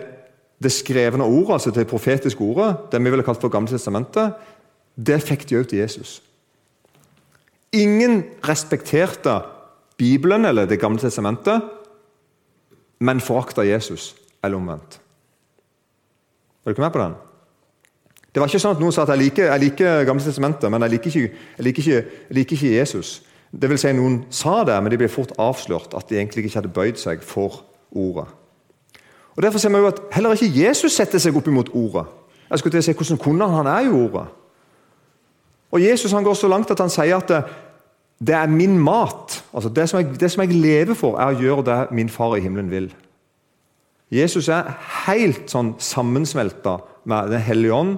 [0.62, 4.36] det skrevne ordet, altså til det profetiske ordet, det vi ville kalt for Gamle testamentet,
[4.94, 6.22] det fikk de òg til Jesus.
[7.74, 9.40] Ingen respekterte
[9.98, 11.62] Bibelen eller Det gamle testamentet,
[13.00, 15.00] men forakta Jesus, eller omvendt.
[16.64, 17.14] Er du ikke med på den?
[18.34, 20.82] Det var ikke sånn at noen sa at jeg liker, jeg liker Gamle testamentet, men
[20.82, 23.22] jeg liker, ikke, jeg, liker ikke, jeg liker ikke, Jesus.
[23.60, 26.58] Det vil si Noen sa det, men de ble fort avslørt at de egentlig ikke
[26.58, 27.62] hadde bøyd seg for
[27.94, 28.26] ordet.
[29.36, 32.06] Og Derfor ser vi jo at heller ikke Jesus setter seg opp imot ordet.
[32.50, 33.66] Jeg skulle til å si, Hvordan kunne han?
[33.66, 34.26] Han er jo ordet.
[35.74, 37.30] Og Jesus han går så langt at han sier at
[38.22, 39.40] det, er min mat.
[39.54, 42.36] Altså det som, jeg, det som, jeg, lever for, er å gjøre det min far
[42.36, 42.92] i himmelen vil.
[44.14, 44.70] Jesus er
[45.06, 46.78] helt sånn sammensmelta
[47.10, 47.96] med Den hellige ånd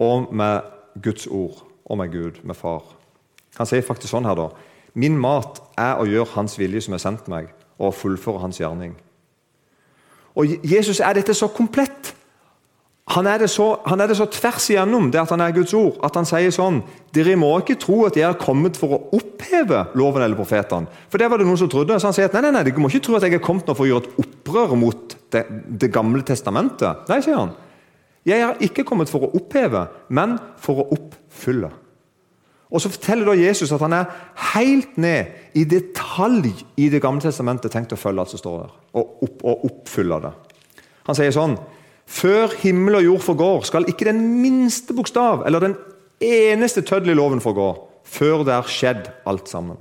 [0.00, 0.64] og med
[1.04, 2.82] Guds ord og med Gud, med far.
[3.58, 4.48] Han sier faktisk sånn her da,
[4.94, 8.60] Min mat er å gjøre Hans vilje som er sendt meg, og å fullføre Hans
[8.60, 8.96] gjerning.
[10.38, 12.14] Og Jesus er dette så komplett.
[13.10, 15.96] Han er, så, han er, det så, tvers igjennom det at han er Guds ord,
[16.06, 16.78] at han sier sånn
[17.10, 20.86] Dere må ikke tro at jeg er kommet for å oppheve loven eller profetene.
[21.10, 21.96] For det var det noen som trodde.
[21.98, 23.66] Så han sier at nei, nei, nei, dere må ikke tro at jeg er kommet
[23.66, 25.42] nå for å gjøre et opprør mot det,
[25.82, 27.10] det gamle testamentet.
[27.10, 27.56] Nei, sier han.
[28.30, 31.72] Jeg er ikke kommet for å oppheve, men for å oppfylle.
[32.70, 34.10] Og Så forteller da Jesus at han er
[34.54, 38.72] helt ned i detalj i Det gamle testamentet tenkt å følge alt som står der,
[38.94, 40.32] og, opp, og oppfylle det.
[41.08, 41.58] Han sier sånn
[42.10, 45.76] før himmel og jord forgår, skal ikke den minste bokstav eller den
[46.20, 47.68] eneste tøddel i loven forgå,
[48.02, 49.78] før det er skjedd alt sammen.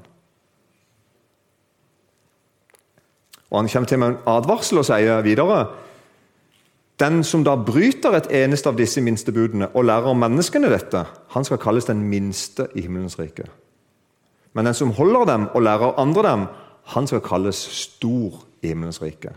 [3.49, 5.63] Og Han kommer til med en advarsel og sier videre
[6.99, 11.05] den som da bryter et eneste av disse minste budene og lærer om menneskene dette,
[11.33, 13.47] han skal kalles den minste i himmelens rike.
[14.53, 16.47] Men den som holder dem og lærer andre dem,
[16.95, 19.31] han skal kalles stor i himmelens rike.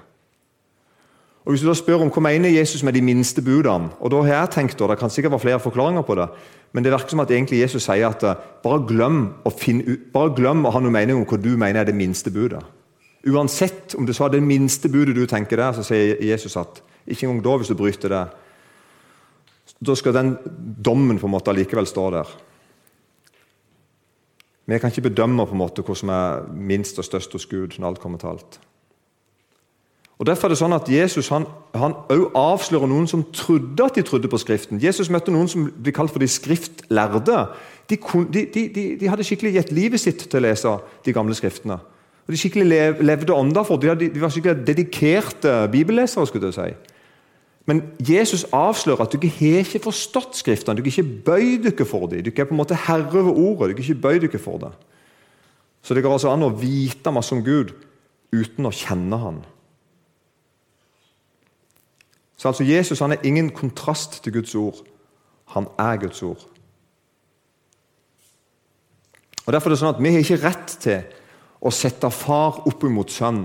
[1.45, 4.21] Og Hvis du da spør om hva mener Jesus med de minste budene, og da
[4.23, 6.29] har jeg tenkt, og det kan sikkert være flere forklaringer på det,
[6.73, 9.25] men det virker som at egentlig Jesus sier at eh, bare glem
[9.59, 12.63] finne, bare glem å ha noen mening om hva du mener er det minste budet.
[13.29, 17.27] Uansett om det sa det minste budet du tenker der, så sier Jesus at ikke
[17.27, 18.23] engang da, hvis du bryter det,
[19.83, 20.35] da skal den
[20.85, 22.35] dommen på en måte allikevel stå der.
[24.67, 27.79] Vi kan ikke bedømme på en måte hva som er minst og størst hos Gud.
[27.79, 28.61] når alt kommer til alt.
[30.19, 31.97] Og Derfor er det sånn at Jesus han, han
[32.39, 34.79] avslører noen som trodde at de trodde på Skriften.
[34.79, 37.41] Jesus møtte noen som blir kalt for de skriftlærde.
[37.91, 37.99] De,
[38.31, 41.81] de, de, de hadde skikkelig gitt livet sitt til å lese de gamle skriftene.
[42.23, 46.27] Og De skikkelig lev, levde ånda for de, de var skikkelig dedikerte bibellesere.
[46.31, 46.92] skulle jeg si.
[47.67, 50.77] Men Jesus avslører at du ikke har ikke forstått Skriftene.
[50.77, 52.25] Du har ikke bøyd dere for dem.
[52.25, 53.77] Du er på en måte herre over ordet.
[53.77, 54.73] Du har ikke bøyd dere for det.
[55.83, 57.75] Så det går altså an å vite masse om Gud
[58.33, 59.43] uten å kjenne Han.
[62.37, 64.81] Så altså Jesus han er ingen kontrast til Guds ord.
[65.55, 66.41] Han er Guds ord.
[69.47, 71.05] Og Derfor er det sånn at Vi har ikke rett til
[71.63, 73.45] å sette far opp imot sønn.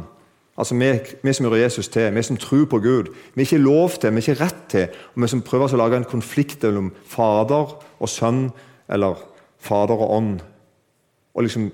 [0.57, 0.91] Altså vi,
[1.21, 3.11] vi, som gjør Jesus til, vi som tror på Gud.
[3.35, 5.81] Vi er ikke lov til, vi er ikke rett til, og vi som prøver å
[5.83, 8.47] lage en konflikt mellom fader og sønn,
[8.89, 9.21] eller
[9.61, 10.39] fader og ånd,
[11.37, 11.69] og liksom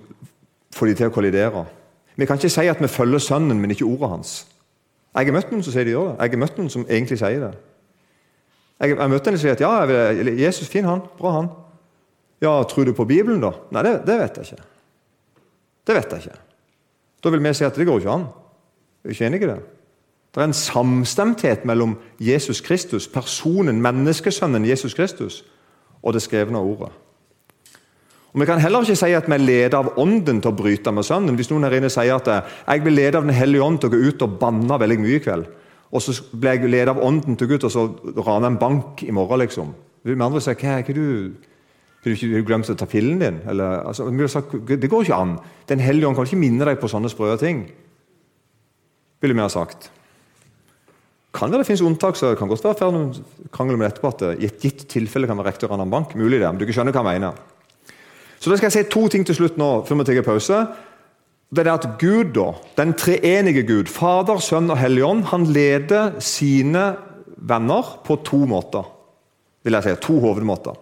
[0.75, 1.63] få de til å kollidere.
[2.15, 4.33] Vi kan ikke si at vi følger Sønnen, men ikke ordet hans.
[5.13, 6.15] Jeg har møtt noen som sier de gjør det.
[6.19, 7.51] Jeg har møtt noen som egentlig sier det.
[8.81, 9.71] Jeg har møtt en som sier at ja,
[10.43, 11.49] Jesus fin han, bra han.
[12.43, 13.53] Ja, Tror du på Bibelen, da?
[13.71, 14.65] Nei, det, det, vet jeg ikke.
[15.87, 16.39] Det vet jeg ikke.
[17.23, 18.25] Da vil vi si at det går ikke an.
[19.03, 19.59] Er du ikke enig i det?
[20.33, 25.43] Det er en samstemthet mellom Jesus Kristus, personen, menneskesønnen Jesus Kristus,
[26.01, 26.89] og det skrevne ordet.
[28.33, 30.91] Og Vi kan heller ikke si at vi er ledet av Ånden til å bryte
[30.91, 31.35] med Sønnen.
[31.37, 32.29] Hvis noen her inne sier at
[32.65, 35.19] jeg blir ledet av Den hellige ånd til å gå ut og banne veldig mye
[35.19, 35.45] i kveld,
[35.93, 37.85] og så blir jeg ledet av Ånden til å gå ut og så
[38.25, 39.75] rane en bank i morgen, liksom.
[40.03, 41.35] Med andre sier hva er du
[42.03, 43.37] har du ikke glemt å ta pillen din?
[43.47, 45.37] Eller, altså, det går ikke an.
[45.69, 47.61] Den hellige ånd kan ikke minne deg på sånne sprø ting.
[49.23, 49.89] Ville vi ha sagt.
[51.33, 53.13] Kan det, det finnes unntak, så det kan godt være noen
[53.55, 56.13] krangel med etterpå at i et gitt tilfelle kan være rektor av en bank.
[56.19, 57.39] Mulig det, men du ikke skjønner hva jeg mener.
[58.37, 60.59] Så da skal jeg si to ting til slutt nå, før vi tar pause.
[61.53, 66.17] Det er at Gud, da, den treenige Gud, Fader, Sønn og Hellig Ånd, han leder
[66.23, 66.89] sine
[67.37, 68.89] venner på to måter.
[69.63, 70.75] vil jeg si, To hovedmåter.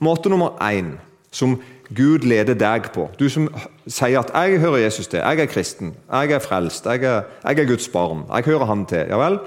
[0.00, 0.94] Måte nummer én,
[1.30, 1.58] som
[1.94, 3.08] Gud leder deg på.
[3.18, 3.48] Du som
[3.86, 7.58] sier at 'jeg hører Jesus til', 'jeg er kristen', 'jeg er frelst', 'jeg er, jeg
[7.58, 9.08] er Guds barn', 'jeg hører Han til'.
[9.08, 9.38] Ja vel?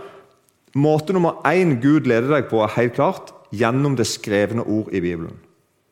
[0.75, 4.99] Måte nummer én Gud leder deg på, er helt klart gjennom det skrevne ord i
[4.99, 5.33] Bibelen.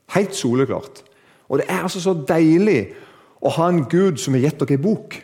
[0.09, 1.03] Helt soleklart.
[1.49, 2.87] Og Det er altså så deilig
[3.41, 5.15] å ha en Gud som har gitt dere en bok,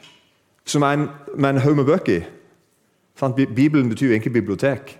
[0.65, 2.23] som er en, med en haug med bøker i.
[3.55, 4.97] Bibelen betyr jo egentlig bibliotek.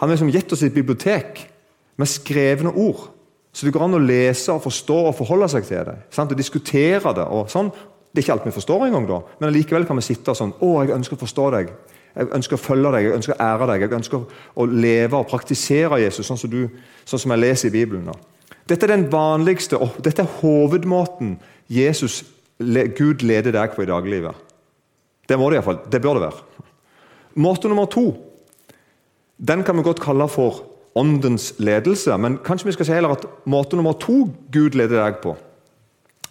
[0.00, 1.50] Han har liksom gitt oss et bibliotek
[1.96, 3.10] med skrevne ord.
[3.52, 5.96] Så det går an å lese og forstå og forholde seg til det.
[6.14, 6.30] Sant?
[6.30, 7.26] Og diskutere det.
[7.26, 7.70] og sånn.
[8.10, 10.70] Det er ikke alt vi forstår engang, da, men likevel kan vi sitte sånn Å,
[10.82, 11.68] jeg ønsker å forstå deg.
[12.10, 13.84] Jeg ønsker å følge deg, jeg ønsker å ære deg.
[13.84, 14.24] Jeg ønsker
[14.58, 16.64] å leve og praktisere Jesus sånn som, du,
[17.06, 18.10] sånn som jeg leser i Bibelen.
[18.10, 18.56] Da.
[18.72, 21.36] Dette er den vanligste, og dette er hovedmåten
[21.70, 22.24] Jesus,
[22.58, 24.34] Gud leder deg på i dagliglivet.
[25.30, 25.78] Det må det iallfall.
[25.86, 26.66] Det bør det være.
[27.38, 28.08] Måte nummer to
[29.40, 30.58] den kan vi godt kalle for
[30.98, 32.16] åndens ledelse.
[32.18, 35.36] Men kanskje vi skal si heller at måte nummer to Gud leder deg på,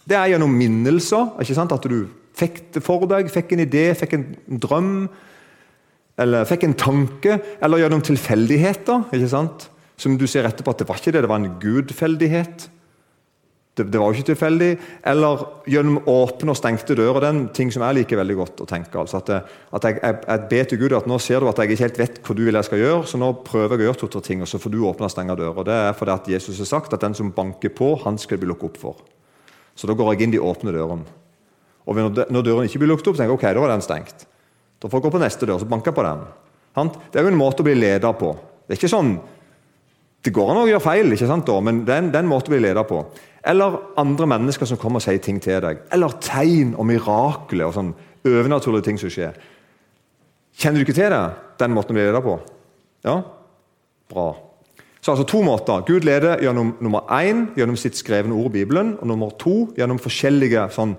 [0.10, 1.36] det er gjennom minnelser.
[1.42, 1.74] ikke sant?
[1.76, 2.08] At du
[2.40, 4.26] fikk det for deg, fikk en idé, fikk en
[4.62, 4.94] drøm,
[6.20, 7.38] eller fikk en tanke.
[7.62, 9.70] Eller gjennom tilfeldigheter, ikke sant?
[10.00, 12.70] som du ser etterpå at det var ikke det, det var en gudfeldighet.
[13.80, 14.70] Det, det, var jo ikke tilfeldig.
[15.08, 17.24] Eller gjennom åpne og stengte dører.
[17.24, 18.94] Er en ting som jeg liker veldig godt å tenke.
[19.00, 19.32] Altså at,
[19.80, 22.20] at jeg, jeg, ber til Gud at nå ser du at jeg ikke helt vet
[22.26, 24.52] hva du vil jeg skal gjøre, så nå prøver jeg å gjøre to-tre ting, og
[24.52, 25.70] så får du åpne og stenge dører.
[25.70, 28.52] Det er fordi at Jesus har sagt at den som banker på, han skal bli
[28.52, 29.02] lukket opp for.
[29.80, 31.18] Så da går jeg inn de åpne dørene.
[31.90, 34.28] Og når døren ikke blir lukket opp, tenker jeg ok, da var den stengt.
[34.80, 36.28] Da får jeg gå på neste dør, så banker jeg på den.
[37.10, 38.36] Det er jo en måte å bli leder på.
[38.68, 39.16] Det er ikke sånn
[40.26, 42.54] det går an å gjøre feil, ikke sant, da, men det er en måte å
[42.54, 43.00] bli leder på.
[43.48, 45.86] Eller andre mennesker som kommer og sier ting til deg.
[45.96, 47.94] Eller tegn og mirakler og sånn
[48.28, 49.38] overnaturlige ting som skjer.
[50.60, 51.24] Kjenner du ikke til det?
[51.62, 52.36] Den måten å bli leder på?
[53.08, 53.16] Ja?
[54.12, 54.28] Bra.
[55.00, 55.86] Så altså to måter.
[55.88, 60.02] Gud leder gjennom nummer én gjennom sitt skrevne ord i Bibelen, og nummer to gjennom
[60.04, 60.98] forskjellige sånn,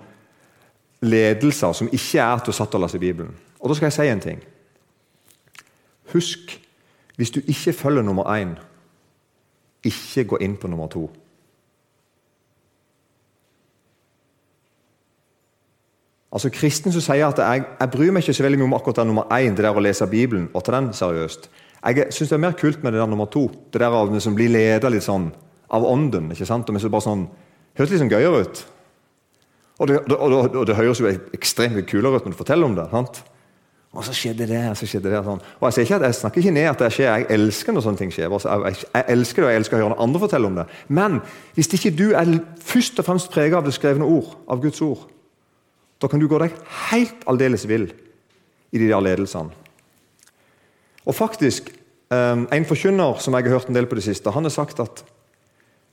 [1.05, 3.37] ledelser som ikke er til å satt og lese i Bibelen.
[3.61, 4.41] Og Da skal jeg si en ting.
[6.13, 6.57] Husk,
[7.17, 8.57] hvis du ikke følger nummer én
[9.87, 11.07] ikke gå inn på nummer to.
[16.31, 19.01] Altså Kristen som sier at jeg, jeg bryr meg ikke så veldig mye om akkurat
[19.01, 21.49] det nummer én, det der å lese Bibelen, og ta den seriøst.
[21.81, 23.49] Jeg syns det er mer kult med det der nummer to.
[23.73, 25.31] Det der av som blir leda litt sånn
[25.73, 26.31] av ånden.
[26.31, 26.69] ikke sant?
[26.69, 27.29] Og bare sånn,
[27.79, 28.63] Høres litt sånn gøyere ut.
[29.81, 32.75] Og det, og, og, og det høres jo ekstremt kulere ut når du forteller om
[32.77, 32.87] det.
[32.91, 33.23] sant?
[33.91, 35.21] Og så skjedde det, og så skjedde det.
[35.27, 35.41] Sånn.
[35.59, 38.13] Og jeg, ikke jeg, snakker ikke ned at det skjer, jeg elsker når sånne ting
[38.15, 38.31] skjer.
[38.31, 40.67] Altså, jeg, elsker det, og jeg elsker å høre når andre fortelle om det.
[41.01, 41.17] Men
[41.57, 42.31] hvis ikke du er
[42.71, 45.09] først og fremst preget av det skrevne ord, av Guds ord,
[46.01, 46.55] da kan du gå deg
[46.93, 47.89] helt aldeles vill
[48.71, 49.51] i de der ledelsene.
[51.11, 51.73] Og faktisk,
[52.15, 54.79] eh, En forkynner som jeg har hørt en del på det siste, han har sagt
[54.81, 55.03] at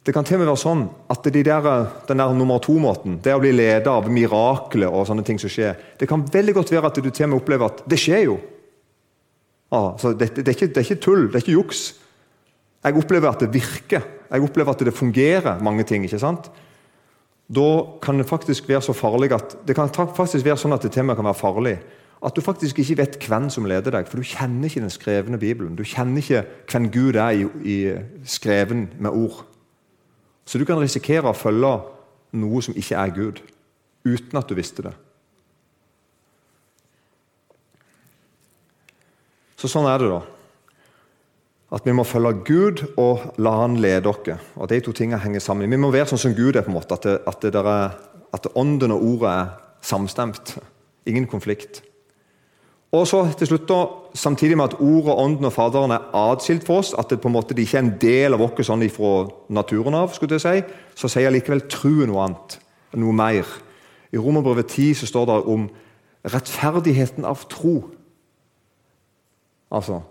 [0.08, 1.66] det kan til og med være sånn at de der,
[2.08, 5.76] den der nummer to-måten, det å bli leder av mirakler og sånne ting som skjer
[5.99, 8.38] Det kan veldig godt være at du til og med opplever at det skjer jo.
[9.76, 11.82] Altså, det, det, er ikke, det, er ikke, tull, det er ikke juks.
[12.88, 14.08] Jeg opplever at det virker.
[14.32, 16.08] Jeg opplever at det fungerer, mange ting.
[16.08, 16.47] ikke sant?
[17.51, 17.68] Da
[18.01, 21.10] kan det faktisk være så farlig at det kan faktisk være sånn at det til
[21.10, 21.78] og kan være farlig
[22.26, 25.38] at du faktisk ikke vet hvem som leder deg, for du kjenner ikke den skrevne
[25.38, 25.76] Bibelen.
[25.78, 27.78] Du kjenner ikke hvem Gud er i, i
[28.26, 29.43] skreven med ord.
[30.48, 31.74] Så du kan risikere å følge
[32.39, 33.41] noe som ikke er Gud,
[34.08, 34.93] uten at du visste det.
[39.58, 40.22] Så sånn er det, da.
[41.76, 44.30] At vi må følge Gud og la Han lede oss.
[44.56, 45.70] Og De to tingene henger sammen.
[45.70, 47.98] Vi må være sånn som Gud er, på en måte, at, det, at, det er,
[48.38, 49.50] at ånden og ordet er
[49.84, 50.56] samstemt.
[51.10, 51.82] Ingen konflikt.
[52.92, 53.86] Og så til slutt da,
[54.18, 57.36] Samtidig med at Ordet, Ånden og Faderen er atskilt for oss, at det på en
[57.36, 59.12] måte de ikke er en del av oss sånn fra
[59.54, 60.64] naturen av, skulle jeg si,
[60.98, 62.58] så sier likevel troen noe annet,
[62.98, 63.46] noe mer.
[64.10, 65.68] I Romerbrevet 10 så står det om
[66.34, 67.76] rettferdigheten av tro.
[69.70, 70.02] Altså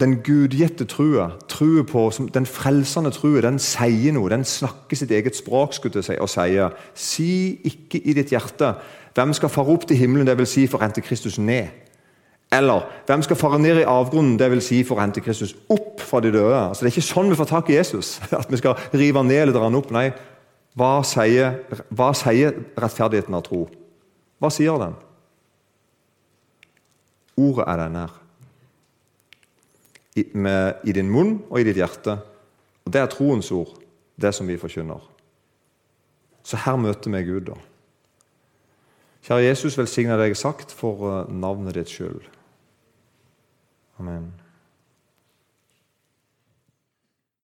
[0.00, 4.28] den gudgitte trua, trua på, den frelsende trua, den sier noe.
[4.28, 8.74] Den snakker sitt eget språk skulle si, og sier Si ikke i ditt hjerte
[9.16, 10.52] hvem skal fare opp til himmelen, dvs.
[10.52, 11.85] Si for rente Kristus ned.
[12.54, 14.68] Eller hvem skal fare ned i avgrunnen, dvs.
[14.68, 16.54] Si for å hente Kristus opp fra de døde?
[16.54, 18.16] Altså, det er ikke sånn vi får tak i Jesus.
[18.40, 19.90] At vi skal rive han ned eller dra han opp.
[19.94, 20.10] Nei,
[20.78, 21.58] hva sier,
[21.90, 23.64] hva sier rettferdigheten av tro?
[24.38, 24.94] Hva sier den?
[27.36, 28.14] Ordet er den her.
[30.16, 32.18] I, med, I din munn og i ditt hjerte.
[32.86, 33.74] Og Det er troens ord,
[34.16, 35.02] det som vi forkynner.
[36.46, 37.56] Så her møter vi Gud, da.
[39.26, 42.22] Kjære Jesus, velsigne deg sagt for eh, navnet ditt skyld.
[44.00, 44.45] Amen.